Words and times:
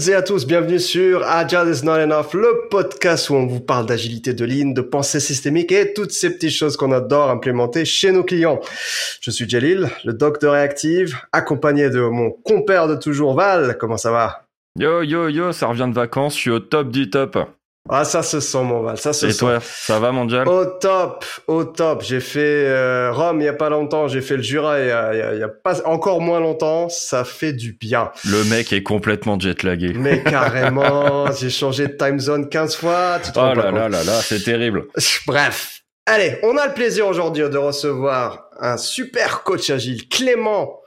toutes 0.00 0.08
et 0.08 0.14
à 0.14 0.22
tous, 0.22 0.46
bienvenue 0.46 0.78
sur 0.78 1.22
Agile 1.28 1.70
is 1.70 1.84
not 1.84 1.98
enough, 1.98 2.32
le 2.32 2.68
podcast 2.70 3.28
où 3.28 3.34
on 3.34 3.46
vous 3.46 3.60
parle 3.60 3.84
d'agilité 3.84 4.32
de 4.32 4.46
ligne, 4.46 4.72
de 4.72 4.80
pensée 4.80 5.20
systémique 5.20 5.72
et 5.72 5.92
toutes 5.92 6.12
ces 6.12 6.32
petites 6.32 6.52
choses 6.52 6.78
qu'on 6.78 6.90
adore 6.92 7.28
implémenter 7.28 7.84
chez 7.84 8.10
nos 8.10 8.24
clients. 8.24 8.60
Je 9.20 9.30
suis 9.30 9.46
Jalil, 9.46 9.90
le 10.06 10.14
doc 10.14 10.40
de 10.40 10.46
Reactive, 10.46 11.18
accompagné 11.32 11.90
de 11.90 12.00
mon 12.00 12.30
compère 12.30 12.88
de 12.88 12.94
toujours 12.94 13.34
Val. 13.34 13.76
Comment 13.78 13.98
ça 13.98 14.10
va? 14.10 14.44
Yo 14.78 15.02
yo 15.02 15.28
yo, 15.28 15.52
ça 15.52 15.66
revient 15.66 15.88
de 15.88 15.94
vacances, 15.94 16.34
je 16.34 16.40
suis 16.40 16.50
au 16.50 16.60
top 16.60 16.90
du 16.90 17.10
top. 17.10 17.36
Ah, 17.92 18.04
ça 18.04 18.22
se 18.22 18.38
sent, 18.40 18.62
mon 18.62 18.82
Val, 18.82 18.96
ça 18.98 19.12
se 19.12 19.26
Et 19.26 19.32
sent. 19.32 19.38
toi, 19.40 19.58
ça 19.60 19.98
va 19.98 20.12
mondial 20.12 20.46
Au 20.48 20.64
top, 20.64 21.24
au 21.48 21.64
top. 21.64 22.02
J'ai 22.02 22.20
fait 22.20 22.38
euh, 22.66 23.10
Rome 23.12 23.40
il 23.40 23.44
y 23.44 23.48
a 23.48 23.52
pas 23.52 23.68
longtemps, 23.68 24.06
j'ai 24.06 24.20
fait 24.20 24.36
le 24.36 24.42
Jura 24.42 24.78
il 24.80 24.86
y 24.86 24.90
a, 24.90 25.12
il 25.14 25.18
y 25.18 25.22
a- 25.22 25.34
il 25.34 25.40
y 25.40 25.42
a 25.42 25.48
pas 25.48 25.84
encore 25.86 26.20
moins 26.20 26.38
longtemps. 26.40 26.88
Ça 26.88 27.24
fait 27.24 27.52
du 27.52 27.72
bien. 27.72 28.10
Le 28.24 28.44
mec 28.44 28.72
est 28.72 28.82
complètement 28.84 29.38
jetlagué. 29.38 29.92
Mais 29.94 30.22
carrément, 30.24 31.30
j'ai 31.32 31.50
changé 31.50 31.86
de 31.88 31.92
time 31.92 32.20
zone 32.20 32.48
15 32.48 32.76
fois. 32.76 33.18
Tu 33.24 33.32
te 33.32 33.38
Oh 33.38 33.54
là 33.54 33.70
là 33.70 33.88
là 33.88 34.04
là, 34.04 34.20
c'est 34.22 34.42
terrible. 34.42 34.86
Bref. 35.26 35.80
Allez, 36.06 36.38
on 36.42 36.56
a 36.56 36.66
le 36.66 36.74
plaisir 36.74 37.06
aujourd'hui 37.06 37.48
de 37.48 37.56
recevoir 37.58 38.48
un 38.60 38.76
super 38.76 39.42
coach 39.42 39.70
agile, 39.70 40.08
Clément. 40.08 40.80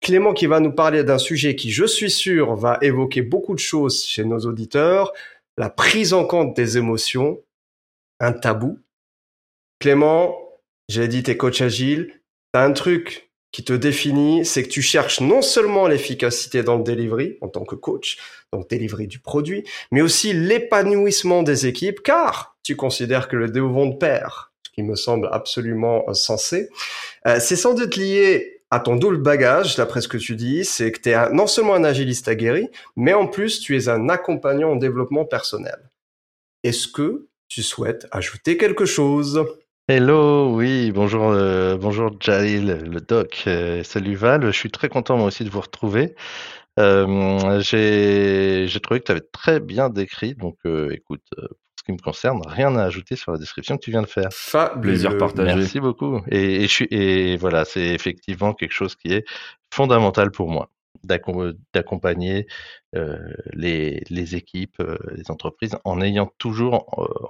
Clément 0.00 0.32
qui 0.32 0.46
va 0.46 0.60
nous 0.60 0.72
parler 0.72 1.04
d'un 1.04 1.18
sujet 1.18 1.54
qui, 1.54 1.70
je 1.70 1.84
suis 1.84 2.10
sûr, 2.10 2.54
va 2.54 2.78
évoquer 2.80 3.20
beaucoup 3.22 3.54
de 3.54 3.58
choses 3.60 4.02
chez 4.04 4.24
nos 4.24 4.38
auditeurs. 4.40 5.12
La 5.60 5.68
prise 5.68 6.14
en 6.14 6.24
compte 6.24 6.56
des 6.56 6.78
émotions, 6.78 7.38
un 8.18 8.32
tabou. 8.32 8.78
Clément, 9.78 10.34
j'ai 10.88 11.06
dit 11.06 11.22
t'es 11.22 11.36
coach 11.36 11.60
agile. 11.60 12.22
T'as 12.54 12.64
un 12.64 12.72
truc 12.72 13.30
qui 13.52 13.62
te 13.62 13.74
définit, 13.74 14.46
c'est 14.46 14.62
que 14.62 14.70
tu 14.70 14.80
cherches 14.80 15.20
non 15.20 15.42
seulement 15.42 15.86
l'efficacité 15.86 16.62
dans 16.62 16.78
le 16.78 16.82
delivery 16.82 17.36
en 17.42 17.48
tant 17.48 17.66
que 17.66 17.74
coach, 17.74 18.16
donc 18.54 18.70
delivery 18.70 19.06
du 19.06 19.18
produit, 19.18 19.68
mais 19.90 20.00
aussi 20.00 20.32
l'épanouissement 20.32 21.42
des 21.42 21.66
équipes, 21.66 22.02
car 22.02 22.56
tu 22.62 22.74
considères 22.74 23.28
que 23.28 23.36
le 23.36 23.60
vont 23.60 23.90
de 23.90 23.96
pair, 23.96 24.54
qui 24.72 24.82
me 24.82 24.96
semble 24.96 25.28
absolument 25.30 26.10
sensé. 26.14 26.70
Euh, 27.26 27.38
c'est 27.38 27.56
sans 27.56 27.74
doute 27.74 27.96
lié 27.96 28.59
à 28.70 28.80
ton 28.80 28.96
double 28.96 29.18
bagage, 29.18 29.76
d'après 29.76 30.00
ce 30.00 30.08
que 30.08 30.16
tu 30.16 30.36
dis, 30.36 30.64
c'est 30.64 30.92
que 30.92 31.00
tu 31.00 31.10
es 31.10 31.30
non 31.32 31.46
seulement 31.46 31.74
un 31.74 31.84
agiliste 31.84 32.28
aguerri, 32.28 32.68
mais 32.96 33.12
en 33.14 33.26
plus 33.26 33.60
tu 33.60 33.76
es 33.76 33.88
un 33.88 34.08
accompagnant 34.08 34.70
en 34.70 34.76
développement 34.76 35.24
personnel. 35.24 35.90
Est-ce 36.62 36.86
que 36.88 37.26
tu 37.48 37.62
souhaites 37.62 38.06
ajouter 38.12 38.56
quelque 38.56 38.84
chose? 38.84 39.44
Hello, 39.88 40.54
oui, 40.54 40.92
bonjour, 40.92 41.30
euh, 41.30 41.76
bonjour 41.76 42.12
Jalil, 42.20 42.84
le 42.84 43.00
doc. 43.00 43.42
euh, 43.48 43.82
salut 43.82 44.14
Val, 44.14 44.46
je 44.46 44.50
suis 44.52 44.70
très 44.70 44.88
content 44.88 45.16
moi 45.16 45.26
aussi 45.26 45.42
de 45.42 45.50
vous 45.50 45.60
retrouver. 45.60 46.14
Euh, 46.80 47.60
j'ai, 47.60 48.66
j'ai 48.66 48.80
trouvé 48.80 49.00
que 49.00 49.04
tu 49.06 49.12
avais 49.12 49.26
très 49.32 49.60
bien 49.60 49.90
décrit, 49.90 50.34
donc 50.34 50.56
euh, 50.64 50.90
écoute, 50.92 51.22
euh, 51.38 51.46
pour 51.46 51.78
ce 51.78 51.84
qui 51.84 51.92
me 51.92 51.98
concerne, 51.98 52.40
rien 52.46 52.74
à 52.76 52.84
ajouter 52.84 53.16
sur 53.16 53.32
la 53.32 53.38
description 53.38 53.76
que 53.76 53.82
tu 53.82 53.90
viens 53.90 54.02
de 54.02 54.06
faire. 54.08 54.28
Fabuleux. 54.32 54.92
Plaisir 54.92 55.18
partagé. 55.18 55.54
Merci 55.54 55.78
beaucoup. 55.80 56.22
Et, 56.30 56.56
et, 56.56 56.62
je 56.62 56.72
suis, 56.72 56.88
et 56.90 57.36
voilà, 57.36 57.64
c'est 57.64 57.88
effectivement 57.98 58.54
quelque 58.54 58.72
chose 58.72 58.94
qui 58.96 59.12
est 59.12 59.24
fondamental 59.72 60.30
pour 60.30 60.48
moi, 60.48 60.70
d'accom- 61.06 61.56
d'accompagner 61.74 62.46
euh, 62.96 63.18
les, 63.52 64.02
les 64.08 64.36
équipes, 64.36 64.80
euh, 64.80 64.96
les 65.14 65.30
entreprises, 65.30 65.76
en 65.84 66.00
ayant 66.00 66.30
toujours 66.38 66.74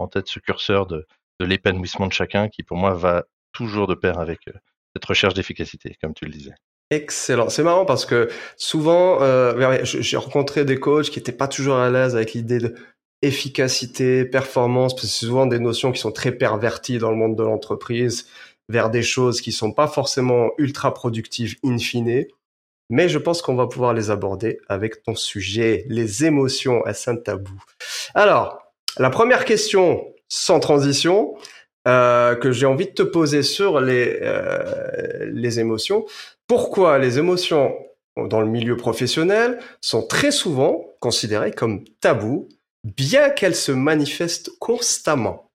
en 0.00 0.06
tête 0.06 0.28
ce 0.28 0.38
curseur 0.38 0.86
de, 0.86 1.06
de 1.40 1.44
l'épanouissement 1.44 2.06
de 2.06 2.12
chacun, 2.12 2.48
qui 2.48 2.62
pour 2.62 2.76
moi 2.76 2.94
va 2.94 3.24
toujours 3.52 3.88
de 3.88 3.94
pair 3.94 4.18
avec 4.18 4.40
euh, 4.48 4.52
cette 4.94 5.04
recherche 5.04 5.34
d'efficacité, 5.34 5.96
comme 6.00 6.14
tu 6.14 6.24
le 6.24 6.32
disais. 6.32 6.54
Excellent. 6.90 7.48
C'est 7.48 7.62
marrant 7.62 7.84
parce 7.84 8.04
que 8.04 8.28
souvent, 8.56 9.22
euh, 9.22 9.84
j'ai 9.84 10.16
rencontré 10.16 10.64
des 10.64 10.78
coachs 10.80 11.10
qui 11.10 11.18
n'étaient 11.18 11.30
pas 11.30 11.46
toujours 11.46 11.76
à 11.76 11.88
l'aise 11.88 12.16
avec 12.16 12.32
l'idée 12.32 12.58
de 12.58 12.74
efficacité, 13.22 14.24
performance, 14.24 14.94
parce 14.94 15.06
que 15.06 15.12
c'est 15.12 15.26
souvent 15.26 15.46
des 15.46 15.58
notions 15.58 15.92
qui 15.92 16.00
sont 16.00 16.10
très 16.10 16.32
perverties 16.32 16.98
dans 16.98 17.10
le 17.10 17.16
monde 17.16 17.36
de 17.36 17.42
l'entreprise 17.42 18.26
vers 18.68 18.90
des 18.90 19.02
choses 19.02 19.40
qui 19.40 19.52
sont 19.52 19.72
pas 19.72 19.88
forcément 19.88 20.50
ultra 20.58 20.94
productives 20.94 21.56
in 21.64 21.78
fine. 21.78 22.24
Mais 22.88 23.08
je 23.08 23.18
pense 23.18 23.40
qu'on 23.42 23.54
va 23.54 23.66
pouvoir 23.66 23.94
les 23.94 24.10
aborder 24.10 24.58
avec 24.68 25.02
ton 25.02 25.14
sujet, 25.14 25.84
les 25.88 26.24
émotions 26.24 26.82
à 26.84 26.94
saint 26.94 27.16
tabou? 27.16 27.62
Alors, 28.14 28.58
la 28.98 29.10
première 29.10 29.44
question, 29.44 30.12
sans 30.28 30.58
transition, 30.58 31.36
euh, 31.90 32.36
que 32.36 32.52
j'ai 32.52 32.66
envie 32.66 32.86
de 32.86 32.92
te 32.92 33.02
poser 33.02 33.42
sur 33.42 33.80
les, 33.80 34.20
euh, 34.22 35.28
les 35.32 35.58
émotions. 35.58 36.06
Pourquoi 36.46 36.98
les 36.98 37.18
émotions 37.18 37.74
dans 38.16 38.40
le 38.40 38.46
milieu 38.46 38.76
professionnel 38.76 39.58
sont 39.80 40.06
très 40.06 40.30
souvent 40.30 40.84
considérées 41.00 41.50
comme 41.50 41.82
tabous, 42.00 42.48
bien 42.84 43.30
qu'elles 43.30 43.56
se 43.56 43.72
manifestent 43.72 44.50
constamment 44.60 45.50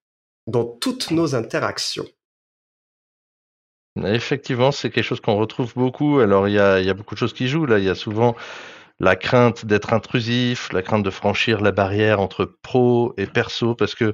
dans 0.47 0.65
toutes 0.65 1.11
nos 1.11 1.35
interactions? 1.35 2.05
Effectivement, 4.03 4.73
c'est 4.73 4.89
quelque 4.89 5.05
chose 5.05 5.21
qu'on 5.21 5.37
retrouve 5.37 5.73
beaucoup. 5.73 6.19
Alors, 6.19 6.49
il 6.49 6.55
y 6.55 6.59
a, 6.59 6.81
il 6.81 6.85
y 6.85 6.89
a 6.89 6.93
beaucoup 6.93 7.15
de 7.15 7.19
choses 7.19 7.33
qui 7.33 7.47
jouent. 7.47 7.65
Là, 7.65 7.79
il 7.79 7.85
y 7.85 7.89
a 7.89 7.95
souvent 7.95 8.35
la 8.99 9.15
crainte 9.15 9.65
d'être 9.65 9.93
intrusif, 9.93 10.71
la 10.73 10.81
crainte 10.81 11.03
de 11.03 11.09
franchir 11.09 11.61
la 11.61 11.71
barrière 11.71 12.19
entre 12.19 12.45
pro 12.61 13.13
et 13.17 13.25
perso, 13.25 13.73
parce 13.73 13.95
que 13.95 14.13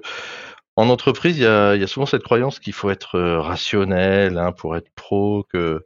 en 0.82 0.90
entreprise, 0.90 1.38
il 1.38 1.44
y 1.44 1.46
a, 1.46 1.88
souvent 1.88 2.08
cette 2.08 2.24
croyance 2.24 2.60
qu'il 2.60 2.74
faut 2.74 2.90
être 2.90 3.16
euh, 3.16 3.40
rationnel 3.40 4.40
hein, 4.40 4.52
pour 4.52 4.76
être 4.76 4.90
pro, 4.96 5.46
euh, 5.54 5.80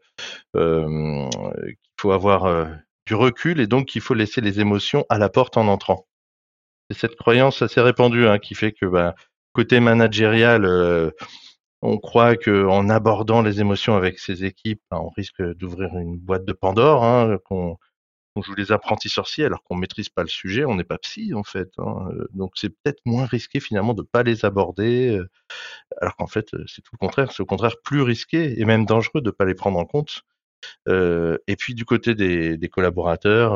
qu'il 0.53 1.75
faut 2.00 2.11
avoir 2.11 2.45
euh, 2.45 2.66
du 3.06 3.13
recul 3.13 3.59
et 3.59 3.67
donc 3.67 3.88
qu'il 3.88 4.01
faut 4.01 4.13
laisser 4.13 4.39
les 4.39 4.61
émotions 4.61 5.06
à 5.09 5.17
la 5.17 5.28
porte 5.28 5.57
en 5.57 5.67
entrant. 5.67 6.07
C'est 6.89 6.97
cette 6.97 7.17
croyance 7.17 7.61
assez 7.61 7.81
répandue 7.81 8.25
hein, 8.25 8.39
qui 8.39 8.56
fait 8.56 8.72
que 8.72 8.85
bah, 8.85 9.16
côté 9.51 9.81
managérial, 9.81 10.66
on 11.81 11.97
croit 11.97 12.38
que 12.38 12.66
en 12.66 12.89
abordant 12.89 13.41
les 13.41 13.59
émotions 13.59 13.97
avec 13.97 14.17
ses 14.19 14.45
équipes, 14.45 14.81
bah, 14.89 15.01
on 15.01 15.09
risque 15.09 15.41
d'ouvrir 15.56 15.89
une 15.97 16.17
boîte 16.17 16.45
de 16.45 16.53
Pandore, 16.53 17.03
hein, 17.03 17.38
qu'on 18.35 18.41
joue 18.41 18.56
les 18.56 18.72
apprentis 18.72 19.09
sorciers 19.09 19.46
alors 19.46 19.63
qu'on 19.63 19.75
maîtrise 19.75 20.09
pas 20.09 20.22
le 20.22 20.28
sujet, 20.28 20.66
on 20.66 20.75
n'est 20.75 20.84
pas 20.84 20.97
psy 20.97 21.34
en 21.34 21.44
fait. 21.44 21.69
hein. 21.78 22.09
Euh, 22.12 22.28
Donc 22.34 22.53
c'est 22.56 22.69
peut-être 22.69 23.01
moins 23.06 23.25
risqué 23.25 23.59
finalement 23.59 23.94
de 23.94 24.01
pas 24.03 24.23
les 24.23 24.46
aborder, 24.46 25.18
euh, 25.18 25.29
alors 26.01 26.16
qu'en 26.18 26.28
fait 26.28 26.50
c'est 26.68 26.81
tout 26.81 26.91
le 26.94 26.97
contraire, 26.97 27.31
c'est 27.31 27.41
au 27.41 27.45
contraire 27.45 27.78
plus 27.84 28.01
risqué 28.01 28.59
et 28.59 28.66
même 28.66 28.85
dangereux 28.85 29.22
de 29.22 29.31
pas 29.31 29.45
les 29.45 29.56
prendre 29.56 29.79
en 29.79 29.85
compte. 29.85 30.24
Euh, 30.88 31.38
et 31.47 31.56
puis 31.56 31.75
du 31.75 31.85
côté 31.85 32.16
des, 32.16 32.69
collaborateurs, 32.69 33.56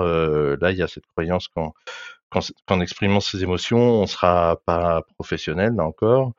là 0.58 0.72
il 0.72 0.78
y 0.78 0.84
a 0.84 0.88
cette 0.88 1.08
croyance 1.08 1.48
qu'en 1.50 2.82
exprimant 2.82 3.20
ses 3.20 3.44
émotions, 3.44 3.80
on 3.80 4.08
sera 4.08 4.62
pas 4.66 5.04
professionnel 5.18 5.74
là 5.76 5.86
encore, 5.86 6.34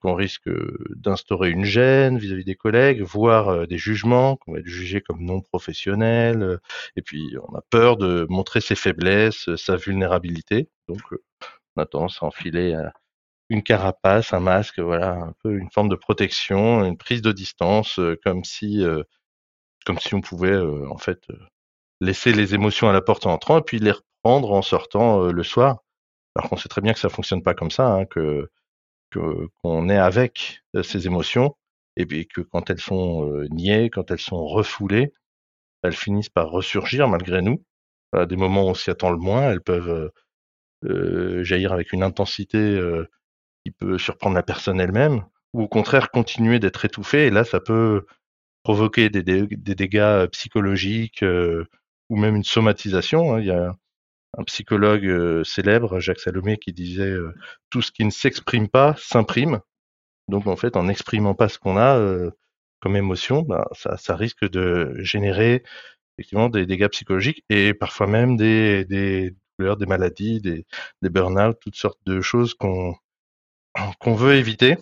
qu'on 0.00 0.14
risque 0.14 0.48
euh, 0.48 0.78
d'instaurer 0.96 1.50
une 1.50 1.64
gêne 1.64 2.18
vis-à-vis 2.18 2.44
des 2.44 2.54
collègues, 2.56 3.02
voire 3.02 3.48
euh, 3.48 3.66
des 3.66 3.78
jugements, 3.78 4.36
qu'on 4.36 4.52
va 4.52 4.60
être 4.60 4.66
jugé 4.66 5.00
comme 5.00 5.22
non 5.24 5.40
professionnel. 5.40 6.42
euh, 6.42 6.58
Et 6.96 7.02
puis, 7.02 7.36
on 7.48 7.54
a 7.56 7.62
peur 7.70 7.96
de 7.96 8.26
montrer 8.30 8.60
ses 8.60 8.74
faiblesses, 8.74 9.54
sa 9.56 9.76
vulnérabilité. 9.76 10.68
Donc, 10.88 11.00
on 11.76 11.82
a 11.82 11.86
tendance 11.86 12.22
à 12.22 12.26
enfiler 12.26 12.76
une 13.50 13.62
carapace, 13.62 14.32
un 14.32 14.40
masque, 14.40 14.80
voilà, 14.80 15.12
un 15.14 15.34
peu 15.42 15.56
une 15.58 15.70
forme 15.70 15.88
de 15.88 15.96
protection, 15.96 16.84
une 16.84 16.98
prise 16.98 17.22
de 17.22 17.32
distance, 17.32 18.00
comme 18.24 18.44
si, 18.44 18.84
comme 19.84 19.98
si 19.98 20.14
on 20.14 20.20
pouvait 20.20 20.56
en 20.58 20.98
fait 20.98 21.20
laisser 22.00 22.32
les 22.32 22.54
émotions 22.54 22.88
à 22.88 22.92
la 22.92 23.00
porte 23.02 23.26
en 23.26 23.32
entrant 23.32 23.58
et 23.58 23.62
puis 23.62 23.78
les 23.78 23.92
reprendre 23.92 24.52
en 24.52 24.62
sortant 24.62 25.24
le 25.32 25.42
soir. 25.42 25.78
Alors 26.36 26.50
qu'on 26.50 26.56
sait 26.56 26.68
très 26.68 26.80
bien 26.80 26.92
que 26.94 27.00
ça 27.00 27.08
fonctionne 27.08 27.42
pas 27.42 27.54
comme 27.54 27.70
ça, 27.70 27.88
hein, 27.88 28.06
que- 28.06 28.48
qu'on 29.62 29.88
est 29.88 29.98
avec 29.98 30.62
euh, 30.76 30.82
ces 30.82 31.06
émotions 31.06 31.56
et 31.96 32.06
que 32.26 32.40
quand 32.40 32.70
elles 32.70 32.80
sont 32.80 33.28
euh, 33.30 33.46
niées, 33.50 33.90
quand 33.90 34.10
elles 34.10 34.20
sont 34.20 34.46
refoulées, 34.46 35.12
elles 35.82 35.94
finissent 35.96 36.30
par 36.30 36.50
ressurgir 36.50 37.08
malgré 37.08 37.42
nous. 37.42 37.64
À 38.12 38.26
des 38.26 38.36
moments 38.36 38.64
où 38.66 38.70
on 38.70 38.74
s'y 38.74 38.90
attend 38.90 39.10
le 39.10 39.18
moins, 39.18 39.50
elles 39.50 39.62
peuvent 39.62 40.10
euh, 40.84 41.44
jaillir 41.44 41.72
avec 41.72 41.92
une 41.92 42.02
intensité 42.02 42.80
qui 43.64 43.72
peut 43.72 43.98
surprendre 43.98 44.34
la 44.36 44.42
personne 44.42 44.80
elle-même, 44.80 45.24
ou 45.52 45.62
au 45.62 45.68
contraire 45.68 46.10
continuer 46.10 46.58
d'être 46.58 46.84
étouffée. 46.84 47.26
Et 47.26 47.30
là, 47.30 47.44
ça 47.44 47.60
peut 47.60 48.06
provoquer 48.64 49.10
des, 49.10 49.22
dé- 49.22 49.46
des 49.50 49.74
dégâts 49.76 50.26
psychologiques 50.32 51.24
ou 52.10 52.16
même 52.16 52.36
une 52.36 52.44
somatisation. 52.44 53.36
hein. 53.36 53.74
Un 54.38 54.44
psychologue 54.44 55.06
euh, 55.06 55.44
célèbre, 55.44 56.00
Jacques 56.00 56.20
Salomé, 56.20 56.58
qui 56.58 56.72
disait 56.72 57.10
euh, 57.10 57.34
tout 57.70 57.82
ce 57.82 57.92
qui 57.92 58.04
ne 58.04 58.10
s'exprime 58.10 58.68
pas 58.68 58.94
s'imprime. 58.98 59.60
Donc 60.28 60.46
en 60.46 60.56
fait, 60.56 60.76
en 60.76 60.84
n'exprimant 60.84 61.34
pas 61.34 61.48
ce 61.48 61.58
qu'on 61.58 61.76
a 61.76 61.98
euh, 61.98 62.30
comme 62.80 62.96
émotion, 62.96 63.42
ben, 63.42 63.64
ça, 63.74 64.16
risque 64.16 64.48
de 64.48 64.94
générer 64.98 65.62
effectivement 66.16 66.48
des 66.48 66.66
dégâts 66.66 66.88
psychologiques 66.88 67.44
et 67.48 67.74
parfois 67.74 68.06
même 68.06 68.36
des, 68.36 69.34
douleurs, 69.58 69.76
des 69.76 69.86
maladies, 69.86 70.40
des, 70.40 70.66
des 71.02 71.10
burn-out, 71.10 71.58
toutes 71.60 71.76
sortes 71.76 72.00
de 72.06 72.20
choses 72.20 72.54
qu'on 72.54 72.94
qu'on 74.00 74.14
veut 74.14 74.34
éviter, 74.34 74.76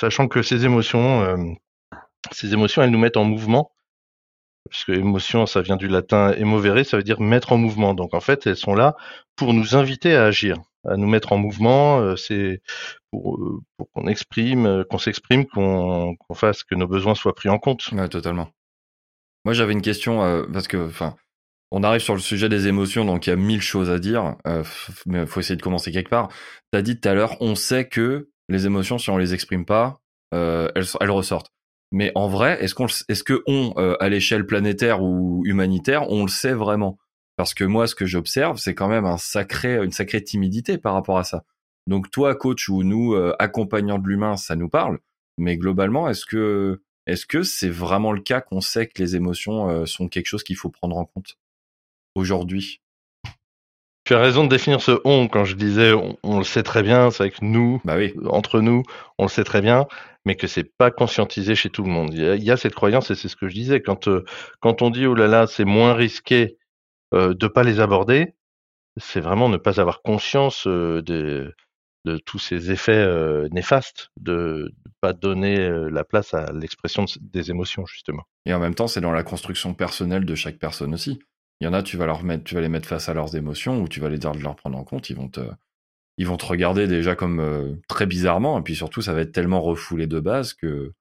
sachant 0.00 0.28
que 0.28 0.42
ces 0.42 0.64
émotions, 0.64 1.56
ces 2.32 2.54
émotions, 2.54 2.82
elles 2.82 2.90
nous 2.90 2.98
mettent 2.98 3.18
en 3.18 3.24
mouvement 3.24 3.75
puisque 4.66 4.90
émotion, 4.90 5.46
ça 5.46 5.62
vient 5.62 5.76
du 5.76 5.88
latin 5.88 6.32
emovere, 6.38 6.84
ça 6.84 6.96
veut 6.96 7.02
dire 7.02 7.20
mettre 7.20 7.52
en 7.52 7.56
mouvement. 7.56 7.94
Donc 7.94 8.14
en 8.14 8.20
fait, 8.20 8.46
elles 8.46 8.56
sont 8.56 8.74
là 8.74 8.96
pour 9.36 9.54
nous 9.54 9.76
inviter 9.76 10.14
à 10.14 10.24
agir, 10.24 10.56
à 10.88 10.96
nous 10.96 11.06
mettre 11.06 11.32
en 11.32 11.38
mouvement. 11.38 12.00
Euh, 12.00 12.16
c'est 12.16 12.60
pour, 13.10 13.36
euh, 13.36 13.60
pour 13.76 13.90
qu'on 13.92 14.06
exprime, 14.06 14.66
euh, 14.66 14.84
qu'on 14.84 14.98
s'exprime, 14.98 15.46
qu'on 15.46 16.16
fasse 16.34 16.64
que 16.64 16.74
nos 16.74 16.86
besoins 16.86 17.14
soient 17.14 17.34
pris 17.34 17.48
en 17.48 17.58
compte. 17.58 17.90
Ouais, 17.92 18.08
totalement. 18.08 18.48
Moi, 19.44 19.54
j'avais 19.54 19.72
une 19.72 19.82
question 19.82 20.44
parce 20.52 20.66
que, 20.66 20.88
enfin, 20.88 21.14
on 21.70 21.84
arrive 21.84 22.00
sur 22.00 22.14
le 22.14 22.20
sujet 22.20 22.48
des 22.48 22.66
émotions, 22.66 23.04
donc 23.04 23.26
il 23.26 23.30
y 23.30 23.32
a 23.32 23.36
mille 23.36 23.62
choses 23.62 23.90
à 23.90 24.00
dire, 24.00 24.34
mais 25.06 25.20
il 25.20 25.26
faut 25.26 25.38
essayer 25.38 25.54
de 25.54 25.62
commencer 25.62 25.92
quelque 25.92 26.10
part. 26.10 26.30
T'as 26.72 26.82
dit 26.82 26.98
tout 26.98 27.08
à 27.08 27.14
l'heure, 27.14 27.36
on 27.40 27.54
sait 27.54 27.86
que 27.86 28.28
les 28.48 28.66
émotions, 28.66 28.98
si 28.98 29.08
on 29.08 29.18
les 29.18 29.34
exprime 29.34 29.64
pas, 29.64 30.00
elles 30.32 31.10
ressortent. 31.10 31.52
Mais 31.92 32.12
en 32.14 32.28
vrai, 32.28 32.62
est-ce 32.62 32.74
qu'on, 32.74 32.86
est-ce 32.86 33.22
que 33.22 33.42
on, 33.46 33.72
euh, 33.76 33.96
à 34.00 34.08
l'échelle 34.08 34.46
planétaire 34.46 35.02
ou 35.02 35.42
humanitaire, 35.46 36.10
on 36.10 36.22
le 36.22 36.28
sait 36.28 36.52
vraiment? 36.52 36.98
Parce 37.36 37.54
que 37.54 37.64
moi, 37.64 37.86
ce 37.86 37.94
que 37.94 38.06
j'observe, 38.06 38.58
c'est 38.58 38.74
quand 38.74 38.88
même 38.88 39.04
un 39.04 39.18
sacré, 39.18 39.76
une 39.84 39.92
sacrée 39.92 40.22
timidité 40.22 40.78
par 40.78 40.94
rapport 40.94 41.18
à 41.18 41.24
ça. 41.24 41.44
Donc 41.86 42.10
toi, 42.10 42.34
coach 42.34 42.68
ou 42.68 42.82
nous, 42.82 43.14
euh, 43.14 43.34
accompagnants 43.38 43.98
de 43.98 44.08
l'humain, 44.08 44.36
ça 44.36 44.56
nous 44.56 44.68
parle. 44.68 44.98
Mais 45.38 45.56
globalement, 45.56 46.08
est-ce 46.08 46.26
que 46.26 46.80
est-ce 47.06 47.24
que 47.26 47.44
c'est 47.44 47.68
vraiment 47.68 48.10
le 48.12 48.20
cas 48.20 48.40
qu'on 48.40 48.60
sait 48.60 48.88
que 48.88 49.00
les 49.00 49.14
émotions 49.14 49.68
euh, 49.70 49.86
sont 49.86 50.08
quelque 50.08 50.26
chose 50.26 50.42
qu'il 50.42 50.56
faut 50.56 50.70
prendre 50.70 50.96
en 50.96 51.04
compte? 51.04 51.36
Aujourd'hui 52.16 52.80
Tu 54.04 54.14
as 54.14 54.18
raison 54.18 54.44
de 54.44 54.48
définir 54.48 54.80
ce 54.80 55.00
on 55.04 55.28
quand 55.28 55.44
je 55.44 55.54
disais 55.54 55.92
on, 55.92 56.16
on 56.24 56.38
le 56.38 56.44
sait 56.44 56.62
très 56.62 56.82
bien, 56.82 57.10
c'est 57.10 57.24
vrai 57.24 57.30
que 57.30 57.44
nous, 57.44 57.80
Bah 57.84 57.96
oui. 57.96 58.14
entre 58.28 58.60
nous, 58.60 58.82
on 59.18 59.24
le 59.24 59.28
sait 59.28 59.44
très 59.44 59.60
bien, 59.60 59.86
mais 60.26 60.34
que 60.36 60.46
c'est 60.48 60.64
pas 60.76 60.90
conscientisé 60.90 61.54
chez 61.54 61.70
tout 61.70 61.84
le 61.84 61.90
monde. 61.90 62.12
Il 62.12 62.44
y 62.44 62.50
a, 62.50 62.56
cette 62.58 62.74
croyance 62.74 63.10
et 63.10 63.14
c'est 63.14 63.28
ce 63.28 63.36
que 63.36 63.48
je 63.48 63.54
disais 63.54 63.80
quand 63.80 64.08
euh, 64.08 64.24
quand 64.60 64.82
on 64.82 64.90
dit 64.90 65.06
oh 65.06 65.14
là 65.14 65.28
là 65.28 65.46
c'est 65.46 65.64
moins 65.64 65.94
risqué 65.94 66.58
euh, 67.14 67.32
de 67.32 67.46
pas 67.46 67.62
les 67.62 67.80
aborder, 67.80 68.34
c'est 68.98 69.20
vraiment 69.20 69.48
ne 69.48 69.56
pas 69.56 69.80
avoir 69.80 70.02
conscience 70.02 70.66
euh, 70.66 71.02
de 71.02 71.54
tous 72.24 72.38
ces 72.38 72.70
effets 72.70 72.92
euh, 72.92 73.48
néfastes, 73.50 74.10
de 74.20 74.72
ne 74.86 74.90
pas 75.00 75.12
donner 75.12 75.68
la 75.90 76.04
place 76.04 76.34
à 76.34 76.52
l'expression 76.52 77.04
de- 77.04 77.10
des 77.20 77.50
émotions 77.50 77.84
justement. 77.86 78.22
Et 78.44 78.54
en 78.54 78.60
même 78.60 78.74
temps, 78.74 78.86
c'est 78.86 79.00
dans 79.00 79.12
la 79.12 79.24
construction 79.24 79.74
personnelle 79.74 80.24
de 80.24 80.34
chaque 80.34 80.58
personne 80.58 80.94
aussi. 80.94 81.18
Il 81.60 81.64
y 81.64 81.68
en 81.68 81.72
a, 81.72 81.82
tu 81.82 81.96
vas 81.96 82.06
tu 82.44 82.54
vas 82.54 82.60
les 82.60 82.68
mettre 82.68 82.88
face 82.88 83.08
à 83.08 83.14
leurs 83.14 83.34
émotions 83.34 83.80
ou 83.80 83.88
tu 83.88 84.00
vas 84.00 84.08
les 84.08 84.18
dire 84.18 84.32
de 84.32 84.40
leur 84.40 84.56
prendre 84.56 84.78
en 84.78 84.84
compte. 84.84 85.10
Ils 85.10 85.16
vont 85.16 85.28
te, 85.28 85.40
ils 86.18 86.26
vont 86.26 86.36
te 86.36 86.46
regarder 86.46 86.86
déjà 86.86 87.14
comme 87.14 87.40
euh, 87.40 87.72
très 87.88 88.06
bizarrement. 88.06 88.58
Et 88.58 88.62
puis 88.62 88.74
surtout, 88.76 89.02
ça 89.02 89.12
va 89.12 89.20
être 89.20 89.32
tellement 89.32 89.60
refoulé 89.60 90.06
de 90.06 90.20
base 90.20 90.54
que, 90.54 90.92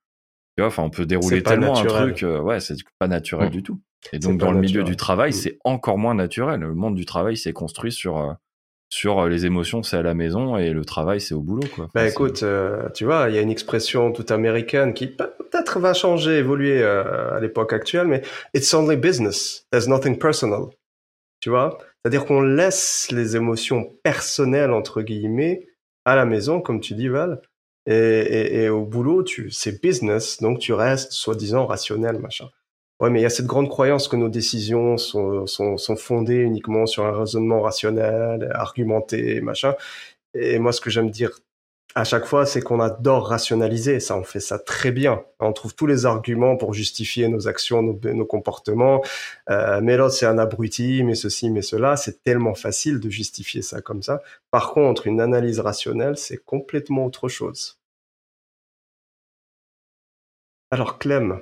tu 0.57 0.61
vois, 0.61 0.67
enfin, 0.67 0.83
on 0.83 0.89
peut 0.89 1.05
dérouler 1.05 1.37
C'est 1.37 1.43
tellement 1.43 1.77
un 1.77 1.83
naturel. 1.83 2.03
truc, 2.13 2.23
euh, 2.23 2.39
ouais, 2.41 2.59
c'est 2.59 2.75
pas 2.99 3.07
naturel 3.07 3.47
Mm. 3.47 3.51
du 3.51 3.63
tout. 3.63 3.79
Et 4.05 4.07
C'est 4.13 4.19
donc, 4.19 4.39
dans 4.39 4.51
le 4.51 4.59
milieu 4.59 4.83
du 4.83 4.95
travail, 4.95 5.29
Mm. 5.31 5.33
c'est 5.33 5.57
encore 5.63 5.97
moins 5.97 6.13
naturel. 6.15 6.59
Le 6.59 6.73
monde 6.75 6.95
du 6.95 7.05
travail 7.05 7.37
s'est 7.37 7.53
construit 7.53 7.91
sur, 7.91 8.17
euh, 8.17 8.33
sur 8.89 9.27
les 9.27 9.45
émotions, 9.47 9.81
c'est 9.83 9.97
à 9.97 10.03
la 10.03 10.13
maison 10.13 10.57
et 10.57 10.71
le 10.71 10.85
travail, 10.85 11.19
c'est 11.19 11.33
au 11.33 11.41
boulot, 11.41 11.67
quoi. 11.73 11.85
Enfin, 11.85 11.91
Bah 11.95 12.05
c'est- 12.05 12.11
écoute, 12.11 12.43
euh, 12.43 12.87
tu 12.93 13.03
vois, 13.03 13.29
il 13.29 13.35
y 13.35 13.37
a 13.37 13.41
une 13.41 13.49
expression 13.49 14.11
toute 14.11 14.29
américaine 14.31 14.93
qui 14.93 15.07
peut- 15.07 15.33
peut-être 15.39 15.79
va 15.79 15.93
changer, 15.93 16.37
évoluer 16.37 16.81
euh, 16.83 17.35
à 17.35 17.39
l'époque 17.39 17.73
actuelle, 17.73 18.07
mais 18.07 18.21
it's 18.53 18.71
only 18.73 18.95
business. 18.95 19.65
There's 19.71 19.87
nothing 19.87 20.17
personal. 20.19 20.65
Tu 21.41 21.49
vois, 21.49 21.77
c'est-à-dire 22.05 22.25
qu'on 22.27 22.41
laisse 22.41 23.09
les 23.11 23.35
émotions 23.35 23.97
personnelles 24.03 24.69
entre 24.69 25.01
guillemets 25.01 25.65
à 26.05 26.15
la 26.15 26.25
maison, 26.25 26.61
comme 26.61 26.79
tu 26.79 26.93
dis 26.93 27.07
Val, 27.07 27.41
et, 27.87 28.69
au 28.69 28.85
boulot, 28.85 29.23
tu 29.23 29.49
c'est 29.49 29.81
business, 29.81 30.39
donc 30.39 30.59
tu 30.59 30.71
restes 30.71 31.13
soi-disant 31.13 31.65
rationnel, 31.65 32.19
machin. 32.19 32.47
Ouais, 32.99 33.09
mais 33.09 33.21
il 33.21 33.23
y 33.23 33.25
a 33.25 33.31
cette 33.31 33.47
grande 33.47 33.69
croyance 33.69 34.07
que 34.07 34.17
nos 34.17 34.29
décisions 34.29 34.99
sont 34.99 35.95
fondées 35.97 36.35
uniquement 36.35 36.85
sur 36.85 37.07
un 37.07 37.11
raisonnement 37.11 37.61
rationnel, 37.61 38.51
argumenté, 38.53 39.41
machin. 39.41 39.73
Et 40.35 40.59
moi, 40.59 40.73
ce 40.73 40.81
que 40.81 40.91
j'aime 40.91 41.09
dire 41.09 41.31
à 41.93 42.03
chaque 42.03 42.25
fois, 42.25 42.45
c'est 42.45 42.61
qu'on 42.61 42.81
adore 42.81 43.27
rationaliser. 43.27 43.99
Ça, 44.01 44.17
on 44.17 44.23
fait 44.23 44.41
ça 44.41 44.59
très 44.59 44.91
bien. 44.91 45.23
On 45.39 45.53
trouve 45.53 45.75
tous 45.75 45.87
les 45.87 46.05
arguments 46.05 46.57
pour 46.57 46.73
justifier 46.73 47.27
nos 47.29 47.47
actions, 47.47 47.81
nos, 47.81 47.99
nos 48.13 48.25
comportements. 48.25 49.01
Euh, 49.49 49.79
mais 49.81 49.95
l'autre, 49.95 50.13
c'est 50.13 50.25
un 50.25 50.37
abruti, 50.37 51.03
mais 51.03 51.15
ceci, 51.15 51.49
mais 51.49 51.61
cela. 51.61 51.95
C'est 51.95 52.21
tellement 52.23 52.53
facile 52.53 52.99
de 52.99 53.09
justifier 53.09 53.61
ça 53.61 53.81
comme 53.81 54.03
ça. 54.03 54.21
Par 54.51 54.71
contre, 54.73 55.07
une 55.07 55.21
analyse 55.21 55.59
rationnelle, 55.59 56.17
c'est 56.17 56.43
complètement 56.43 57.05
autre 57.05 57.29
chose. 57.29 57.79
Alors, 60.71 60.97
Clem, 60.97 61.39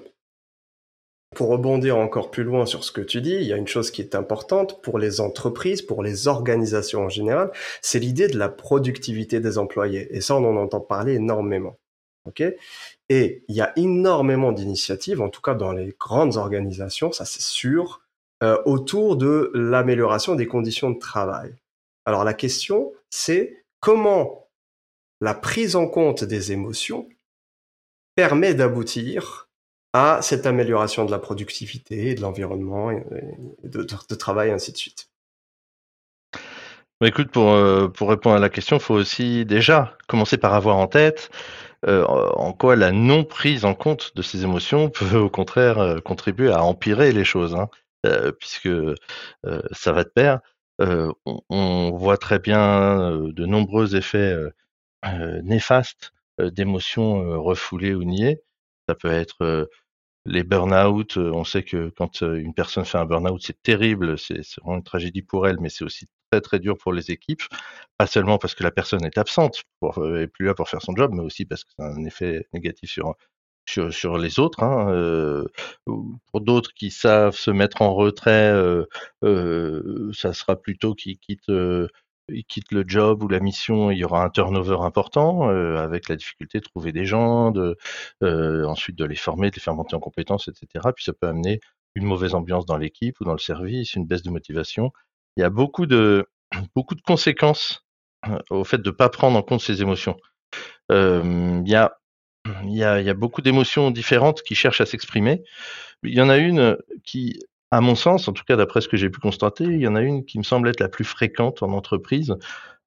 pour 1.33 1.49
rebondir 1.49 1.97
encore 1.97 2.31
plus 2.31 2.43
loin 2.43 2.65
sur 2.65 2.83
ce 2.83 2.91
que 2.91 3.01
tu 3.01 3.21
dis, 3.21 3.35
il 3.35 3.43
y 3.43 3.53
a 3.53 3.57
une 3.57 3.67
chose 3.67 3.91
qui 3.91 4.01
est 4.01 4.15
importante 4.15 4.81
pour 4.81 4.99
les 4.99 5.21
entreprises, 5.21 5.81
pour 5.81 6.03
les 6.03 6.27
organisations 6.27 7.05
en 7.05 7.09
général, 7.09 7.51
c'est 7.81 7.99
l'idée 7.99 8.27
de 8.27 8.37
la 8.37 8.49
productivité 8.49 9.39
des 9.39 9.57
employés. 9.57 10.07
Et 10.15 10.21
ça, 10.21 10.35
on 10.35 10.45
en 10.45 10.55
entend 10.57 10.79
parler 10.79 11.15
énormément. 11.15 11.77
OK? 12.25 12.41
Et 13.09 13.43
il 13.47 13.55
y 13.55 13.61
a 13.61 13.73
énormément 13.75 14.51
d'initiatives, 14.51 15.21
en 15.21 15.29
tout 15.29 15.41
cas 15.41 15.55
dans 15.55 15.73
les 15.73 15.95
grandes 15.99 16.37
organisations, 16.37 17.11
ça 17.11 17.25
c'est 17.25 17.41
sûr, 17.41 18.01
euh, 18.43 18.61
autour 18.65 19.17
de 19.17 19.51
l'amélioration 19.53 20.35
des 20.35 20.47
conditions 20.47 20.89
de 20.89 20.99
travail. 20.99 21.53
Alors 22.05 22.23
la 22.23 22.33
question, 22.33 22.93
c'est 23.09 23.63
comment 23.79 24.47
la 25.21 25.33
prise 25.33 25.75
en 25.75 25.87
compte 25.87 26.23
des 26.23 26.51
émotions 26.51 27.07
permet 28.15 28.53
d'aboutir 28.53 29.42
à 29.93 30.19
cette 30.21 30.45
amélioration 30.47 31.05
de 31.05 31.11
la 31.11 31.19
productivité, 31.19 32.15
de 32.15 32.21
l'environnement, 32.21 32.91
de, 33.63 33.83
de, 33.83 33.95
de 34.09 34.15
travail, 34.15 34.51
ainsi 34.51 34.71
de 34.71 34.77
suite. 34.77 35.07
Bah, 37.03 37.09
écoute, 37.09 37.31
pour, 37.31 37.51
euh, 37.51 37.89
pour 37.89 38.09
répondre 38.09 38.37
à 38.37 38.39
la 38.39 38.49
question, 38.49 38.77
il 38.77 38.81
faut 38.81 38.93
aussi 38.93 39.45
déjà 39.45 39.97
commencer 40.07 40.37
par 40.37 40.53
avoir 40.53 40.77
en 40.77 40.87
tête 40.87 41.31
euh, 41.85 42.05
en 42.05 42.53
quoi 42.53 42.77
la 42.77 42.93
non 42.93 43.25
prise 43.25 43.65
en 43.65 43.73
compte 43.73 44.15
de 44.15 44.21
ces 44.21 44.43
émotions 44.45 44.89
peut 44.89 45.17
au 45.17 45.29
contraire 45.29 45.79
euh, 45.79 45.99
contribuer 45.99 46.49
à 46.51 46.63
empirer 46.63 47.11
les 47.11 47.25
choses, 47.25 47.55
hein, 47.55 47.69
puisque 48.39 48.69
ça 49.73 49.91
va 49.91 50.03
de 50.05 50.09
pair. 50.09 50.39
On, 50.79 51.13
on, 51.49 51.91
voit 51.91 52.17
très 52.17 52.39
bien 52.39 53.11
de 53.17 53.45
nombreux 53.45 53.95
effets 53.97 54.35
néfastes 55.43 56.13
d'émotions 56.39 57.41
refoulées 57.41 57.95
ou 57.95 58.03
niées. 58.03 58.41
Ça 58.87 58.95
peut 58.95 59.11
être 59.11 59.69
les 60.25 60.43
burn-out. 60.43 61.17
On 61.17 61.43
sait 61.43 61.63
que 61.63 61.89
quand 61.89 62.21
une 62.21 62.53
personne 62.53 62.85
fait 62.85 62.97
un 62.97 63.05
burn-out, 63.05 63.41
c'est 63.43 63.61
terrible, 63.61 64.17
c'est 64.17 64.41
vraiment 64.61 64.77
une 64.77 64.83
tragédie 64.83 65.21
pour 65.21 65.47
elle, 65.47 65.59
mais 65.59 65.69
c'est 65.69 65.83
aussi 65.83 66.07
très 66.31 66.41
très 66.41 66.59
dur 66.59 66.77
pour 66.77 66.93
les 66.93 67.11
équipes. 67.11 67.43
Pas 67.97 68.07
seulement 68.07 68.37
parce 68.37 68.55
que 68.55 68.63
la 68.63 68.71
personne 68.71 69.05
est 69.05 69.17
absente, 69.17 69.63
pour, 69.79 70.05
est 70.17 70.27
plus 70.27 70.45
là 70.45 70.53
pour 70.53 70.69
faire 70.69 70.81
son 70.81 70.95
job, 70.95 71.11
mais 71.13 71.23
aussi 71.23 71.45
parce 71.45 71.63
que 71.63 71.71
c'est 71.77 71.83
un 71.83 72.05
effet 72.05 72.47
négatif 72.53 72.89
sur 72.89 73.15
sur, 73.65 73.93
sur 73.93 74.17
les 74.17 74.39
autres. 74.39 74.63
Hein, 74.63 74.89
euh, 74.91 75.45
pour 75.85 76.41
d'autres 76.41 76.73
qui 76.73 76.91
savent 76.91 77.35
se 77.35 77.51
mettre 77.51 77.81
en 77.81 77.93
retrait, 77.93 78.51
euh, 78.51 78.85
euh, 79.23 80.11
ça 80.13 80.33
sera 80.33 80.55
plutôt 80.55 80.95
qu'ils 80.95 81.17
quittent, 81.19 81.51
ils 82.29 82.45
quittent 82.45 82.71
le 82.71 82.83
job 82.87 83.23
ou 83.23 83.27
la 83.27 83.39
mission. 83.39 83.91
Il 83.91 83.97
y 83.97 84.05
aura 84.05 84.23
un 84.23 84.29
turnover 84.29 84.77
important 84.81 85.49
euh, 85.49 85.77
avec 85.77 86.09
la 86.09 86.15
difficulté 86.15 86.59
de 86.59 86.63
trouver 86.63 86.91
des 86.91 87.05
gens, 87.05 87.51
de 87.51 87.77
euh, 88.23 88.65
ensuite 88.65 88.97
de 88.97 89.05
les 89.05 89.15
former, 89.15 89.49
de 89.49 89.55
les 89.55 89.61
faire 89.61 89.75
monter 89.75 89.95
en 89.95 89.99
compétences, 89.99 90.47
etc. 90.47 90.89
Puis 90.95 91.03
ça 91.03 91.13
peut 91.13 91.27
amener 91.27 91.59
une 91.95 92.05
mauvaise 92.05 92.33
ambiance 92.35 92.65
dans 92.65 92.77
l'équipe 92.77 93.19
ou 93.19 93.25
dans 93.25 93.33
le 93.33 93.39
service, 93.39 93.93
une 93.93 94.05
baisse 94.05 94.23
de 94.23 94.29
motivation. 94.29 94.91
Il 95.37 95.41
y 95.41 95.43
a 95.43 95.49
beaucoup 95.49 95.85
de 95.85 96.27
beaucoup 96.75 96.95
de 96.95 97.01
conséquences 97.01 97.85
euh, 98.27 98.39
au 98.49 98.63
fait 98.63 98.79
de 98.79 98.89
ne 98.89 98.95
pas 98.95 99.09
prendre 99.09 99.37
en 99.37 99.43
compte 99.43 99.61
ces 99.61 99.81
émotions. 99.81 100.17
Euh, 100.91 101.61
il 101.65 101.71
y 101.71 101.75
a 101.75 101.97
il 102.63 102.75
y 102.75 102.83
a, 102.83 102.99
il 102.99 103.05
y 103.05 103.09
a 103.09 103.13
beaucoup 103.13 103.41
d'émotions 103.41 103.89
différentes 103.89 104.41
qui 104.41 104.53
cherchent 104.53 104.81
à 104.81 104.85
s'exprimer. 104.85 105.43
Il 106.03 106.13
y 106.13 106.21
en 106.21 106.27
a 106.27 106.37
une 106.37 106.77
qui, 107.05 107.39
à 107.73 107.81
mon 107.81 107.95
sens, 107.95 108.27
en 108.27 108.33
tout 108.33 108.43
cas 108.47 108.55
d'après 108.55 108.81
ce 108.81 108.87
que 108.87 108.97
j'ai 108.97 109.09
pu 109.09 109.19
constater, 109.19 109.63
il 109.63 109.81
y 109.81 109.87
en 109.87 109.95
a 109.95 110.01
une 110.01 110.25
qui 110.25 110.37
me 110.37 110.43
semble 110.43 110.69
être 110.69 110.79
la 110.79 110.89
plus 110.89 111.05
fréquente 111.05 111.63
en 111.63 111.71
entreprise, 111.71 112.35